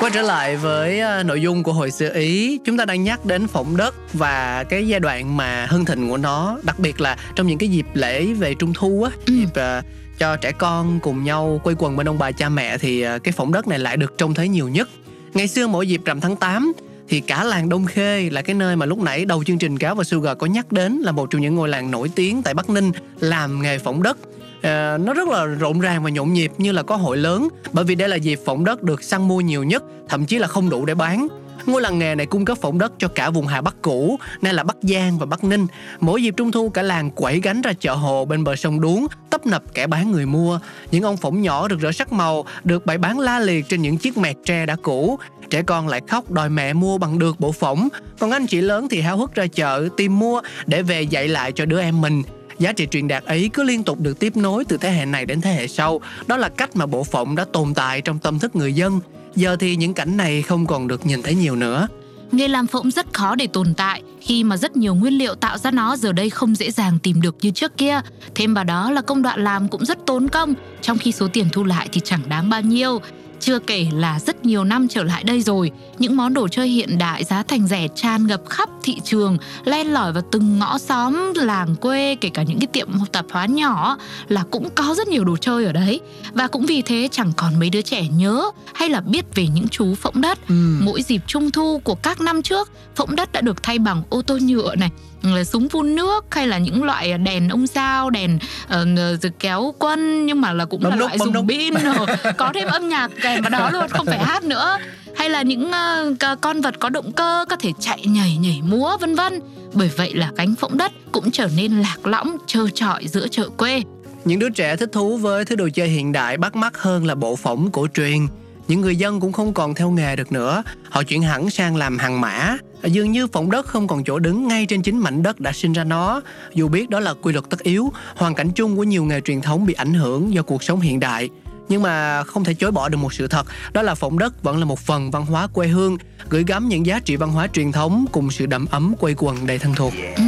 Quay 0.00 0.10
trở 0.14 0.22
lại 0.22 0.56
với 0.56 1.00
ờ, 1.00 1.22
nội 1.22 1.42
dung 1.42 1.62
của 1.62 1.72
hồi 1.72 1.90
xưa 1.90 2.10
Ý, 2.14 2.58
chúng 2.64 2.76
ta 2.76 2.84
đang 2.84 3.02
nhắc 3.04 3.24
đến 3.26 3.46
phỏng 3.48 3.76
đất 3.76 3.94
và 4.12 4.64
cái 4.68 4.88
giai 4.88 5.00
đoạn 5.00 5.36
mà 5.36 5.66
hưng 5.70 5.84
thịnh 5.84 6.08
của 6.08 6.16
nó, 6.16 6.58
đặc 6.62 6.78
biệt 6.78 7.00
là 7.00 7.16
trong 7.34 7.46
những 7.46 7.58
cái 7.58 7.68
dịp 7.68 7.86
lễ 7.94 8.24
về 8.26 8.54
Trung 8.54 8.72
thu 8.74 9.02
á, 9.02 9.10
Ừ. 9.26 9.32
dịp 9.34 9.48
ờ, 9.54 9.82
cho 10.18 10.36
trẻ 10.36 10.52
con 10.52 11.00
cùng 11.02 11.24
nhau 11.24 11.60
quây 11.64 11.74
quần 11.78 11.96
bên 11.96 12.08
ông 12.08 12.18
bà 12.18 12.32
cha 12.32 12.48
mẹ 12.48 12.78
thì 12.78 13.00
ờ, 13.00 13.18
cái 13.18 13.32
phỏng 13.32 13.52
đất 13.52 13.66
này 13.68 13.78
lại 13.78 13.96
được 13.96 14.18
trông 14.18 14.34
thấy 14.34 14.48
nhiều 14.48 14.68
nhất. 14.68 14.88
Ngày 15.34 15.48
xưa 15.48 15.66
mỗi 15.66 15.88
dịp 15.88 16.00
rằm 16.04 16.20
tháng 16.20 16.36
8 16.36 16.72
thì 17.08 17.20
cả 17.20 17.44
làng 17.44 17.68
Đông 17.68 17.86
Khê 17.86 18.30
là 18.30 18.42
cái 18.42 18.54
nơi 18.54 18.76
mà 18.76 18.86
lúc 18.86 18.98
nãy 18.98 19.24
đầu 19.24 19.44
chương 19.44 19.58
trình 19.58 19.78
Cáo 19.78 19.94
và 19.94 20.04
Sugar 20.04 20.38
có 20.38 20.46
nhắc 20.46 20.72
đến 20.72 20.92
là 20.98 21.12
một 21.12 21.30
trong 21.30 21.42
những 21.42 21.54
ngôi 21.54 21.68
làng 21.68 21.90
nổi 21.90 22.10
tiếng 22.14 22.42
tại 22.42 22.54
Bắc 22.54 22.70
Ninh 22.70 22.92
làm 23.20 23.62
nghề 23.62 23.78
phỏng 23.78 24.02
đất. 24.02 24.18
Ờ, 24.62 24.98
nó 25.00 25.14
rất 25.14 25.28
là 25.28 25.44
rộn 25.44 25.80
ràng 25.80 26.02
và 26.02 26.10
nhộn 26.10 26.32
nhịp 26.32 26.52
như 26.58 26.72
là 26.72 26.82
có 26.82 26.96
hội 26.96 27.16
lớn, 27.16 27.48
bởi 27.72 27.84
vì 27.84 27.94
đây 27.94 28.08
là 28.08 28.16
dịp 28.16 28.40
phỏng 28.44 28.64
đất 28.64 28.82
được 28.82 29.02
săn 29.02 29.28
mua 29.28 29.40
nhiều 29.40 29.64
nhất, 29.64 29.84
thậm 30.08 30.26
chí 30.26 30.38
là 30.38 30.46
không 30.48 30.70
đủ 30.70 30.84
để 30.86 30.94
bán. 30.94 31.28
Ngôi 31.66 31.82
làng 31.82 31.98
nghề 31.98 32.14
này 32.14 32.26
cung 32.26 32.44
cấp 32.44 32.58
phỏng 32.60 32.78
đất 32.78 32.92
cho 32.98 33.08
cả 33.08 33.30
vùng 33.30 33.46
Hà 33.46 33.60
Bắc 33.60 33.76
cũ, 33.82 34.18
nay 34.42 34.54
là 34.54 34.64
Bắc 34.64 34.76
Giang 34.82 35.18
và 35.18 35.26
Bắc 35.26 35.44
Ninh. 35.44 35.66
Mỗi 36.00 36.22
dịp 36.22 36.34
trung 36.36 36.52
thu, 36.52 36.68
cả 36.68 36.82
làng 36.82 37.10
quẩy 37.10 37.40
gánh 37.40 37.62
ra 37.62 37.72
chợ 37.80 37.94
hồ 37.94 38.24
bên 38.24 38.44
bờ 38.44 38.56
sông 38.56 38.80
Đuống, 38.80 39.06
tấp 39.30 39.46
nập 39.46 39.62
kẻ 39.74 39.86
bán 39.86 40.10
người 40.12 40.26
mua. 40.26 40.60
Những 40.90 41.02
ông 41.02 41.16
phỏng 41.16 41.42
nhỏ 41.42 41.68
rực 41.68 41.80
rỡ 41.80 41.92
sắc 41.92 42.12
màu, 42.12 42.44
được 42.64 42.86
bày 42.86 42.98
bán 42.98 43.18
la 43.18 43.38
liệt 43.38 43.68
trên 43.68 43.82
những 43.82 43.98
chiếc 43.98 44.16
mẹt 44.16 44.36
tre 44.44 44.66
đã 44.66 44.76
cũ. 44.82 45.18
Trẻ 45.50 45.62
con 45.62 45.88
lại 45.88 46.00
khóc 46.08 46.30
đòi 46.30 46.48
mẹ 46.48 46.72
mua 46.72 46.98
bằng 46.98 47.18
được 47.18 47.40
bộ 47.40 47.52
phỏng. 47.52 47.88
Còn 48.18 48.30
anh 48.30 48.46
chị 48.46 48.60
lớn 48.60 48.88
thì 48.90 49.00
háo 49.00 49.16
hức 49.18 49.34
ra 49.34 49.46
chợ 49.46 49.88
tìm 49.96 50.18
mua 50.18 50.40
để 50.66 50.82
về 50.82 51.02
dạy 51.02 51.28
lại 51.28 51.52
cho 51.52 51.66
đứa 51.66 51.80
em 51.80 52.00
mình. 52.00 52.22
Giá 52.58 52.72
trị 52.72 52.86
truyền 52.90 53.08
đạt 53.08 53.24
ấy 53.24 53.50
cứ 53.52 53.62
liên 53.62 53.84
tục 53.84 54.00
được 54.00 54.18
tiếp 54.18 54.36
nối 54.36 54.64
từ 54.64 54.76
thế 54.76 54.90
hệ 54.90 55.04
này 55.04 55.26
đến 55.26 55.40
thế 55.40 55.52
hệ 55.52 55.68
sau. 55.68 56.00
Đó 56.26 56.36
là 56.36 56.48
cách 56.48 56.76
mà 56.76 56.86
bộ 56.86 57.04
phận 57.04 57.34
đã 57.34 57.44
tồn 57.52 57.74
tại 57.74 58.00
trong 58.00 58.18
tâm 58.18 58.38
thức 58.38 58.56
người 58.56 58.72
dân. 58.72 59.00
Giờ 59.34 59.56
thì 59.60 59.76
những 59.76 59.94
cảnh 59.94 60.16
này 60.16 60.42
không 60.42 60.66
còn 60.66 60.88
được 60.88 61.06
nhìn 61.06 61.22
thấy 61.22 61.34
nhiều 61.34 61.56
nữa. 61.56 61.88
Nghề 62.32 62.48
làm 62.48 62.66
phỗng 62.66 62.90
rất 62.90 63.14
khó 63.14 63.34
để 63.34 63.46
tồn 63.46 63.74
tại 63.74 64.02
khi 64.20 64.44
mà 64.44 64.56
rất 64.56 64.76
nhiều 64.76 64.94
nguyên 64.94 65.12
liệu 65.12 65.34
tạo 65.34 65.58
ra 65.58 65.70
nó 65.70 65.96
giờ 65.96 66.12
đây 66.12 66.30
không 66.30 66.54
dễ 66.54 66.70
dàng 66.70 66.98
tìm 66.98 67.20
được 67.20 67.36
như 67.42 67.50
trước 67.50 67.76
kia. 67.76 68.00
Thêm 68.34 68.54
vào 68.54 68.64
đó 68.64 68.90
là 68.90 69.00
công 69.00 69.22
đoạn 69.22 69.44
làm 69.44 69.68
cũng 69.68 69.84
rất 69.84 69.98
tốn 70.06 70.28
công, 70.28 70.54
trong 70.80 70.98
khi 70.98 71.12
số 71.12 71.28
tiền 71.32 71.46
thu 71.52 71.64
lại 71.64 71.88
thì 71.92 72.00
chẳng 72.04 72.20
đáng 72.28 72.50
bao 72.50 72.60
nhiêu. 72.60 73.00
Chưa 73.40 73.58
kể 73.58 73.86
là 73.92 74.20
rất 74.20 74.44
nhiều 74.44 74.64
năm 74.64 74.88
trở 74.88 75.02
lại 75.02 75.24
đây 75.24 75.42
rồi, 75.42 75.70
những 75.98 76.16
món 76.16 76.34
đồ 76.34 76.48
chơi 76.48 76.68
hiện 76.68 76.98
đại 76.98 77.24
giá 77.24 77.42
thành 77.42 77.66
rẻ 77.66 77.88
tràn 77.94 78.26
ngập 78.26 78.40
khắp 78.48 78.68
thị 78.82 78.96
trường, 79.04 79.38
len 79.64 79.86
lỏi 79.92 80.12
vào 80.12 80.22
từng 80.32 80.58
ngõ 80.58 80.78
xóm, 80.78 81.32
làng 81.36 81.76
quê, 81.76 82.16
kể 82.20 82.28
cả 82.34 82.42
những 82.42 82.58
cái 82.60 82.66
tiệm 82.66 82.88
tạp 83.12 83.26
hóa 83.30 83.46
nhỏ 83.46 83.98
là 84.28 84.44
cũng 84.50 84.68
có 84.74 84.94
rất 84.96 85.08
nhiều 85.08 85.24
đồ 85.24 85.36
chơi 85.36 85.64
ở 85.64 85.72
đấy. 85.72 86.00
Và 86.32 86.46
cũng 86.46 86.66
vì 86.66 86.82
thế 86.82 87.08
chẳng 87.12 87.32
còn 87.36 87.58
mấy 87.60 87.70
đứa 87.70 87.82
trẻ 87.82 88.08
nhớ 88.08 88.50
hay 88.74 88.88
là 88.88 89.00
biết 89.00 89.24
về 89.34 89.46
những 89.54 89.68
chú 89.68 89.94
phỗng 89.94 90.20
đất. 90.20 90.38
Mỗi 90.80 91.02
dịp 91.02 91.20
trung 91.26 91.50
thu 91.50 91.78
của 91.84 91.94
các 91.94 92.20
năm 92.20 92.42
trước, 92.42 92.70
phỗng 92.96 93.16
đất 93.16 93.32
đã 93.32 93.40
được 93.40 93.62
thay 93.62 93.78
bằng 93.78 94.02
ô 94.10 94.22
tô 94.22 94.38
nhựa 94.42 94.74
này, 94.74 94.90
là 95.22 95.44
súng 95.44 95.68
phun 95.68 95.94
nước 95.94 96.24
hay 96.30 96.46
là 96.46 96.58
những 96.58 96.84
loại 96.84 97.18
đèn 97.18 97.48
ông 97.48 97.66
sao, 97.66 98.10
đèn 98.10 98.38
uh, 98.66 99.38
kéo 99.38 99.74
quân 99.78 100.26
nhưng 100.26 100.40
mà 100.40 100.52
là 100.52 100.64
cũng 100.64 100.82
Bấm 100.82 100.90
là 100.90 100.96
nút, 100.96 101.08
loại 101.08 101.18
dùng 101.18 101.48
pin 101.48 101.74
rồi. 101.74 102.06
có 102.36 102.50
thêm 102.54 102.68
âm 102.68 102.88
nhạc 102.88 103.10
kèm 103.34 103.42
vào 103.42 103.50
đó 103.50 103.70
luôn, 103.70 103.88
không 103.88 104.06
phải 104.06 104.18
hát 104.18 104.44
nữa. 104.44 104.78
Hay 105.16 105.30
là 105.30 105.42
những 105.42 105.70
uh, 106.12 106.40
con 106.40 106.60
vật 106.60 106.74
có 106.78 106.88
động 106.88 107.12
cơ 107.12 107.44
có 107.48 107.56
thể 107.56 107.72
chạy 107.80 108.04
nhảy 108.06 108.36
nhảy 108.36 108.60
múa 108.62 108.96
vân 109.00 109.14
vân. 109.14 109.40
Bởi 109.72 109.90
vậy 109.96 110.14
là 110.14 110.30
cánh 110.36 110.54
phỗng 110.54 110.78
đất 110.78 110.92
cũng 111.12 111.30
trở 111.30 111.48
nên 111.56 111.72
lạc 111.72 112.06
lõng 112.06 112.36
trơ 112.46 112.60
trọi 112.74 113.08
giữa 113.08 113.28
chợ 113.28 113.48
quê. 113.48 113.82
Những 114.24 114.38
đứa 114.38 114.50
trẻ 114.50 114.76
thích 114.76 114.90
thú 114.92 115.16
với 115.16 115.44
thứ 115.44 115.56
đồ 115.56 115.68
chơi 115.74 115.88
hiện 115.88 116.12
đại 116.12 116.36
bắt 116.36 116.56
mắt 116.56 116.78
hơn 116.78 117.06
là 117.06 117.14
bộ 117.14 117.36
phỏng 117.36 117.70
cổ 117.70 117.86
truyền. 117.94 118.26
Những 118.68 118.80
người 118.80 118.96
dân 118.96 119.20
cũng 119.20 119.32
không 119.32 119.54
còn 119.54 119.74
theo 119.74 119.90
nghề 119.90 120.16
được 120.16 120.32
nữa. 120.32 120.62
Họ 120.90 121.02
chuyển 121.02 121.22
hẳn 121.22 121.50
sang 121.50 121.76
làm 121.76 121.98
hàng 121.98 122.20
mã. 122.20 122.56
Dường 122.82 123.12
như 123.12 123.26
phỏng 123.26 123.50
đất 123.50 123.66
không 123.66 123.86
còn 123.86 124.04
chỗ 124.04 124.18
đứng 124.18 124.48
ngay 124.48 124.66
trên 124.66 124.82
chính 124.82 124.98
mảnh 124.98 125.22
đất 125.22 125.40
đã 125.40 125.52
sinh 125.52 125.72
ra 125.72 125.84
nó. 125.84 126.20
Dù 126.54 126.68
biết 126.68 126.90
đó 126.90 127.00
là 127.00 127.14
quy 127.22 127.32
luật 127.32 127.44
tất 127.50 127.60
yếu, 127.62 127.92
hoàn 128.16 128.34
cảnh 128.34 128.50
chung 128.50 128.76
của 128.76 128.84
nhiều 128.84 129.04
nghề 129.04 129.20
truyền 129.20 129.40
thống 129.40 129.66
bị 129.66 129.74
ảnh 129.74 129.94
hưởng 129.94 130.34
do 130.34 130.42
cuộc 130.42 130.62
sống 130.62 130.80
hiện 130.80 131.00
đại. 131.00 131.28
Nhưng 131.68 131.82
mà 131.82 132.24
không 132.24 132.44
thể 132.44 132.54
chối 132.54 132.70
bỏ 132.70 132.88
được 132.88 132.98
một 132.98 133.14
sự 133.14 133.28
thật, 133.28 133.46
đó 133.72 133.82
là 133.82 133.94
phỏng 133.94 134.18
đất 134.18 134.42
vẫn 134.42 134.58
là 134.58 134.64
một 134.64 134.78
phần 134.78 135.10
văn 135.10 135.26
hóa 135.26 135.46
quê 135.46 135.68
hương, 135.68 135.96
gửi 136.28 136.44
gắm 136.46 136.68
những 136.68 136.86
giá 136.86 137.00
trị 137.00 137.16
văn 137.16 137.30
hóa 137.30 137.46
truyền 137.46 137.72
thống 137.72 138.04
cùng 138.12 138.30
sự 138.30 138.46
đậm 138.46 138.66
ấm 138.70 138.94
quây 138.98 139.14
quần 139.18 139.46
đầy 139.46 139.58
thân 139.58 139.74
thuộc. 139.74 139.92
Ừ. 140.16 140.22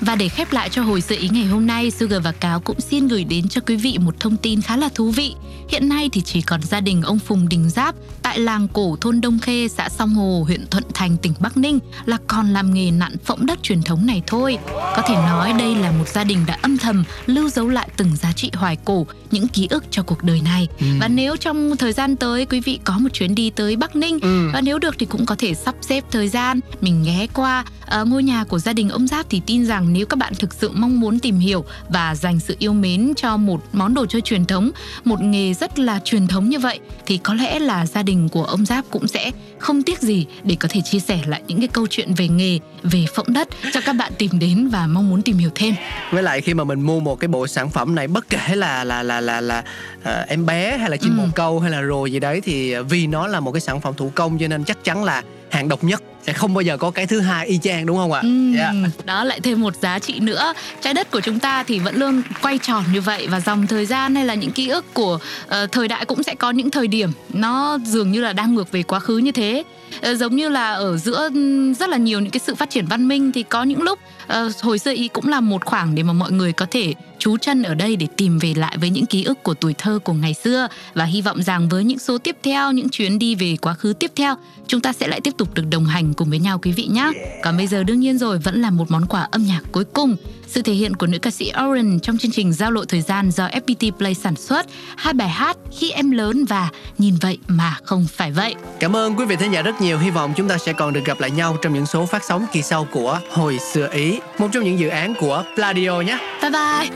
Và 0.00 0.16
để 0.16 0.28
khép 0.28 0.52
lại 0.52 0.68
cho 0.68 0.82
hồi 0.82 1.00
sự 1.00 1.16
ý 1.18 1.28
ngày 1.28 1.44
hôm 1.44 1.66
nay, 1.66 1.90
Sugar 1.90 2.22
và 2.22 2.32
Cáo 2.32 2.60
cũng 2.60 2.80
xin 2.80 3.08
gửi 3.08 3.24
đến 3.24 3.48
cho 3.48 3.60
quý 3.66 3.76
vị 3.76 3.98
một 3.98 4.20
thông 4.20 4.36
tin 4.36 4.62
khá 4.62 4.76
là 4.76 4.88
thú 4.94 5.10
vị. 5.10 5.34
Hiện 5.68 5.88
nay 5.88 6.08
thì 6.12 6.20
chỉ 6.20 6.42
còn 6.42 6.62
gia 6.62 6.80
đình 6.80 7.02
ông 7.02 7.18
Phùng 7.18 7.48
Đình 7.48 7.70
Giáp 7.70 7.94
tại 8.22 8.38
làng 8.38 8.68
cổ 8.68 8.96
thôn 9.00 9.20
Đông 9.20 9.38
Khê, 9.38 9.68
xã 9.68 9.88
Song 9.88 10.14
Hồ, 10.14 10.44
huyện 10.46 10.66
Thuận 10.66 10.84
Thành, 10.94 11.16
tỉnh 11.16 11.34
Bắc 11.40 11.56
Ninh 11.56 11.78
là 12.04 12.18
còn 12.26 12.52
làm 12.52 12.74
nghề 12.74 12.90
nặn 12.90 13.16
phỗng 13.24 13.46
đất 13.46 13.62
truyền 13.62 13.82
thống 13.82 14.06
này 14.06 14.22
thôi. 14.26 14.58
Có 14.68 15.02
thể 15.08 15.14
nói 15.14 15.52
đây 15.58 15.74
là 15.74 15.90
một 15.90 16.08
gia 16.08 16.24
đình 16.24 16.46
đã 16.46 16.58
âm 16.62 16.78
thầm 16.78 17.04
lưu 17.26 17.48
dấu 17.48 17.68
lại 17.68 17.88
từng 17.96 18.16
giá 18.16 18.32
trị 18.32 18.50
hoài 18.54 18.76
cổ, 18.84 19.06
những 19.30 19.48
ký 19.48 19.66
ức 19.70 19.84
cho 19.90 20.02
cuộc 20.02 20.22
đời 20.22 20.40
này. 20.44 20.68
Và 21.00 21.08
nếu 21.08 21.36
trong 21.36 21.76
thời 21.76 21.92
gian 21.92 22.16
tới 22.16 22.46
quý 22.46 22.60
vị 22.60 22.78
có 22.84 22.98
một 22.98 23.08
chuyến 23.12 23.34
đi 23.34 23.50
tới 23.50 23.76
Bắc 23.76 23.96
Ninh 23.96 24.18
Ừ. 24.22 24.50
và 24.52 24.60
nếu 24.60 24.78
được 24.78 24.94
thì 24.98 25.06
cũng 25.06 25.26
có 25.26 25.34
thể 25.38 25.54
sắp 25.54 25.74
xếp 25.80 26.04
thời 26.10 26.28
gian 26.28 26.60
mình 26.80 27.02
ghé 27.06 27.26
qua 27.34 27.64
ờ, 27.86 28.04
ngôi 28.04 28.22
nhà 28.22 28.44
của 28.44 28.58
gia 28.58 28.72
đình 28.72 28.88
ông 28.88 29.06
Giáp 29.06 29.26
thì 29.30 29.40
tin 29.46 29.66
rằng 29.66 29.92
nếu 29.92 30.06
các 30.06 30.16
bạn 30.16 30.32
thực 30.34 30.54
sự 30.54 30.70
mong 30.74 31.00
muốn 31.00 31.18
tìm 31.18 31.38
hiểu 31.38 31.64
và 31.88 32.14
dành 32.14 32.40
sự 32.40 32.56
yêu 32.58 32.72
mến 32.72 33.12
cho 33.16 33.36
một 33.36 33.64
món 33.72 33.94
đồ 33.94 34.06
chơi 34.06 34.20
truyền 34.20 34.44
thống, 34.44 34.70
một 35.04 35.20
nghề 35.22 35.54
rất 35.54 35.78
là 35.78 36.00
truyền 36.04 36.26
thống 36.26 36.48
như 36.48 36.58
vậy 36.58 36.78
thì 37.06 37.16
có 37.16 37.34
lẽ 37.34 37.58
là 37.58 37.86
gia 37.86 38.02
đình 38.02 38.28
của 38.28 38.44
ông 38.44 38.66
Giáp 38.66 38.84
cũng 38.90 39.08
sẽ 39.08 39.30
không 39.58 39.82
tiếc 39.82 40.00
gì 40.00 40.26
để 40.44 40.54
có 40.60 40.68
thể 40.70 40.80
chia 40.80 40.98
sẻ 41.00 41.18
lại 41.26 41.42
những 41.46 41.58
cái 41.58 41.68
câu 41.68 41.86
chuyện 41.90 42.14
về 42.14 42.28
nghề, 42.28 42.58
về 42.82 43.04
phỗng 43.14 43.32
đất 43.32 43.48
cho 43.72 43.80
các 43.80 43.92
bạn 43.92 44.12
tìm 44.18 44.30
đến 44.38 44.68
và 44.68 44.86
mong 44.86 45.10
muốn 45.10 45.22
tìm 45.22 45.38
hiểu 45.38 45.50
thêm. 45.54 45.74
với 46.10 46.22
lại 46.22 46.40
khi 46.40 46.54
mà 46.54 46.64
mình 46.64 46.80
mua 46.80 47.00
một 47.00 47.20
cái 47.20 47.28
bộ 47.28 47.46
sản 47.46 47.70
phẩm 47.70 47.94
này 47.94 48.08
bất 48.08 48.28
kể 48.30 48.54
là 48.54 48.84
là 48.84 49.02
là 49.02 49.20
là 49.20 49.40
là 49.40 49.62
ờ, 50.04 50.24
em 50.28 50.46
bé 50.46 50.71
hay 50.78 50.90
là 50.90 50.96
chim 50.96 51.16
Ừ. 51.18 51.22
bồ 51.22 51.28
câu 51.34 51.60
hay 51.60 51.70
là 51.70 51.82
rùa 51.88 52.06
gì 52.06 52.18
đấy 52.20 52.40
thì 52.40 52.74
vì 52.76 53.06
nó 53.06 53.26
là 53.26 53.40
một 53.40 53.52
cái 53.52 53.60
sản 53.60 53.80
phẩm 53.80 53.94
thủ 53.96 54.12
công 54.14 54.38
cho 54.38 54.48
nên 54.48 54.64
chắc 54.64 54.84
chắn 54.84 55.04
là 55.04 55.22
hàng 55.50 55.68
độc 55.68 55.84
nhất 55.84 56.02
sẽ 56.26 56.32
không 56.32 56.54
bao 56.54 56.62
giờ 56.62 56.76
có 56.76 56.90
cái 56.90 57.06
thứ 57.06 57.20
hai 57.20 57.46
y 57.46 57.58
chang 57.62 57.86
đúng 57.86 57.96
không 57.96 58.12
ạ? 58.12 58.20
Ừm, 58.20 58.54
Dạ. 58.56 58.72
Đó 59.04 59.24
lại 59.24 59.40
thêm 59.40 59.60
một 59.60 59.74
giá 59.82 59.98
trị 59.98 60.20
nữa. 60.20 60.52
Trái 60.80 60.94
đất 60.94 61.10
của 61.10 61.20
chúng 61.20 61.38
ta 61.38 61.62
thì 61.62 61.78
vẫn 61.78 61.96
luôn 61.96 62.22
quay 62.42 62.58
tròn 62.58 62.84
như 62.92 63.00
vậy 63.00 63.26
và 63.26 63.40
dòng 63.40 63.66
thời 63.66 63.86
gian 63.86 64.14
hay 64.14 64.24
là 64.24 64.34
những 64.34 64.50
ký 64.52 64.68
ức 64.68 64.94
của 64.94 65.18
ờ, 65.48 65.66
thời 65.66 65.88
đại 65.88 66.04
cũng 66.04 66.22
sẽ 66.22 66.34
có 66.34 66.50
những 66.50 66.70
thời 66.70 66.86
điểm 66.88 67.10
nó 67.32 67.78
dường 67.84 68.12
như 68.12 68.20
là 68.20 68.32
đang 68.32 68.54
ngược 68.54 68.70
về 68.72 68.82
quá 68.82 68.98
khứ 69.00 69.18
như 69.18 69.32
thế. 69.32 69.62
Ờ, 70.00 70.14
giống 70.14 70.36
như 70.36 70.48
là 70.48 70.72
ở 70.72 70.96
giữa 70.96 71.30
rất 71.78 71.88
là 71.88 71.96
nhiều 71.96 72.20
những 72.20 72.30
cái 72.30 72.40
sự 72.46 72.54
phát 72.54 72.70
triển 72.70 72.86
văn 72.86 73.08
minh 73.08 73.32
thì 73.32 73.42
có 73.42 73.62
những 73.62 73.82
lúc 73.82 73.98
ờ, 74.26 74.50
hồi 74.60 74.78
xưa 74.78 74.92
ý 74.92 75.08
cũng 75.08 75.28
là 75.28 75.40
một 75.40 75.64
khoảng 75.64 75.94
để 75.94 76.02
mà 76.02 76.12
mọi 76.12 76.32
người 76.32 76.52
có 76.52 76.66
thể 76.70 76.94
trú 77.18 77.36
chân 77.36 77.62
ở 77.62 77.74
đây 77.74 77.96
để 77.96 78.06
tìm 78.16 78.38
về 78.38 78.54
lại 78.56 78.76
với 78.78 78.90
những 78.90 79.06
ký 79.06 79.24
ức 79.24 79.42
của 79.42 79.54
tuổi 79.54 79.74
thơ 79.78 79.98
của 80.04 80.12
ngày 80.12 80.34
xưa 80.34 80.68
và 80.94 81.04
hy 81.04 81.22
vọng 81.22 81.42
rằng 81.42 81.68
với 81.68 81.84
những 81.84 81.98
số 81.98 82.18
tiếp 82.18 82.36
theo, 82.42 82.72
những 82.72 82.88
chuyến 82.88 83.18
đi 83.18 83.34
về 83.34 83.56
quá 83.60 83.74
khứ 83.74 83.92
tiếp 83.92 84.10
theo, 84.16 84.34
chúng 84.66 84.80
ta 84.80 84.92
sẽ 84.92 85.08
lại 85.08 85.20
tiếp 85.20 85.34
tục 85.36 85.54
được 85.54 85.64
đồng 85.70 85.84
hành 85.84 86.14
cùng 86.14 86.30
với 86.30 86.38
nhau 86.38 86.58
quý 86.62 86.72
vị 86.72 86.86
nhé. 86.86 87.10
Còn 87.42 87.56
bây 87.56 87.66
giờ 87.66 87.82
đương 87.82 88.00
nhiên 88.00 88.18
rồi 88.18 88.38
vẫn 88.38 88.62
là 88.62 88.70
một 88.70 88.90
món 88.90 89.06
quà 89.06 89.28
âm 89.30 89.46
nhạc 89.46 89.60
cuối 89.72 89.84
cùng 89.84 90.16
sự 90.52 90.62
thể 90.62 90.72
hiện 90.72 90.96
của 90.96 91.06
nữ 91.06 91.18
ca 91.18 91.30
sĩ 91.30 91.52
Oren 91.64 92.00
trong 92.00 92.18
chương 92.18 92.30
trình 92.30 92.52
Giao 92.52 92.70
lộ 92.70 92.84
thời 92.84 93.00
gian 93.00 93.30
do 93.30 93.48
FPT 93.48 93.92
Play 93.92 94.14
sản 94.14 94.36
xuất, 94.36 94.66
hai 94.96 95.14
bài 95.14 95.28
hát 95.28 95.56
Khi 95.78 95.90
em 95.90 96.10
lớn 96.10 96.44
và 96.44 96.68
Nhìn 96.98 97.14
vậy 97.20 97.38
mà 97.46 97.76
không 97.82 98.06
phải 98.10 98.32
vậy. 98.32 98.54
Cảm 98.80 98.96
ơn 98.96 99.16
quý 99.16 99.24
vị 99.24 99.36
thính 99.36 99.52
giả 99.52 99.62
rất 99.62 99.80
nhiều. 99.80 99.98
Hy 99.98 100.10
vọng 100.10 100.32
chúng 100.36 100.48
ta 100.48 100.58
sẽ 100.58 100.72
còn 100.72 100.92
được 100.92 101.04
gặp 101.04 101.20
lại 101.20 101.30
nhau 101.30 101.56
trong 101.62 101.74
những 101.74 101.86
số 101.86 102.06
phát 102.06 102.24
sóng 102.24 102.46
kỳ 102.52 102.62
sau 102.62 102.86
của 102.92 103.20
Hồi 103.30 103.58
xưa 103.72 103.88
Ý, 103.92 104.18
một 104.38 104.48
trong 104.52 104.64
những 104.64 104.78
dự 104.78 104.88
án 104.88 105.14
của 105.20 105.44
Pladio 105.56 106.00
nhé. 106.00 106.18
Bye 106.42 106.50
bye. 106.50 106.90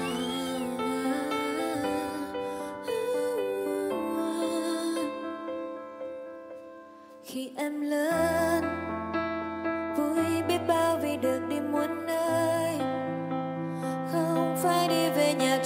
khi 7.37 7.51
em 7.57 7.81
lớn 7.81 8.45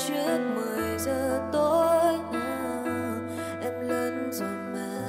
trước 0.06 0.38
10 0.54 0.98
giờ 0.98 1.40
tối. 1.52 2.14
À, 2.32 2.82
em 3.62 3.72
lớn 3.88 4.30
rồi 4.32 4.56
mà. 4.74 5.02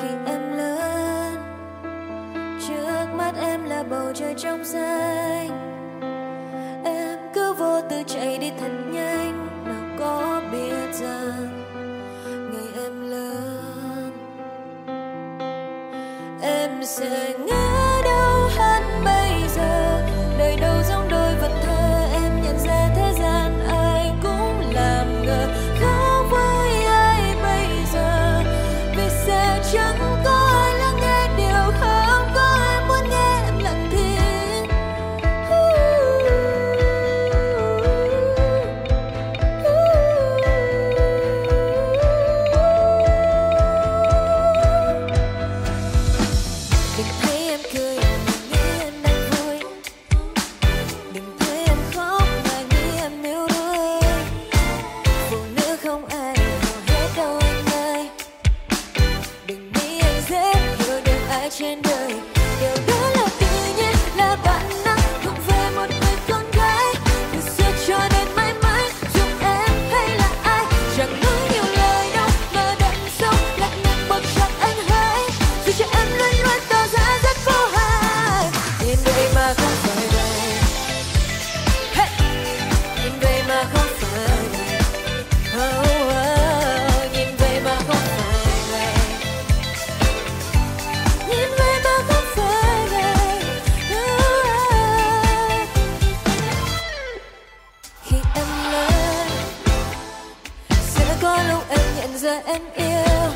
Khi 0.00 0.08
em 0.26 0.52
lớn 0.56 1.34
trước 2.68 3.06
mắt 3.16 3.32
em 3.40 3.64
là 3.64 3.82
bầu 3.82 4.12
trời 4.14 4.34
trong 4.36 4.64
xanh. 4.64 5.50
Em 6.84 7.18
cứ 7.34 7.52
vô 7.52 7.80
tư 7.90 8.02
chạy 8.06 8.38
đi 8.38 8.52
thật 8.60 8.72
nhanh 8.92 9.48
nào 9.64 9.98
có 9.98 10.42
biết 10.52 10.92
rằng 10.92 11.64
ngày 12.26 12.84
em 12.84 13.10
lớn 13.10 14.12
em 16.42 16.84
sẽ 16.84 17.34
giờ 102.16 102.40
em 102.46 102.62
yêu. 102.76 103.30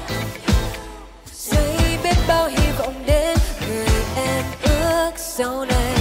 Rồi 1.33 1.99
biết 2.05 2.16
bao 2.29 2.49
hy 2.49 2.73
vọng 2.79 2.95
đến 3.07 3.38
người 3.69 3.87
em 4.16 4.45
ước 4.62 5.11
sau 5.16 5.64
này 5.64 5.97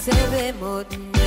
sẽ 0.00 0.26
về 0.32 0.52
một 0.60 0.82
nhà 1.12 1.17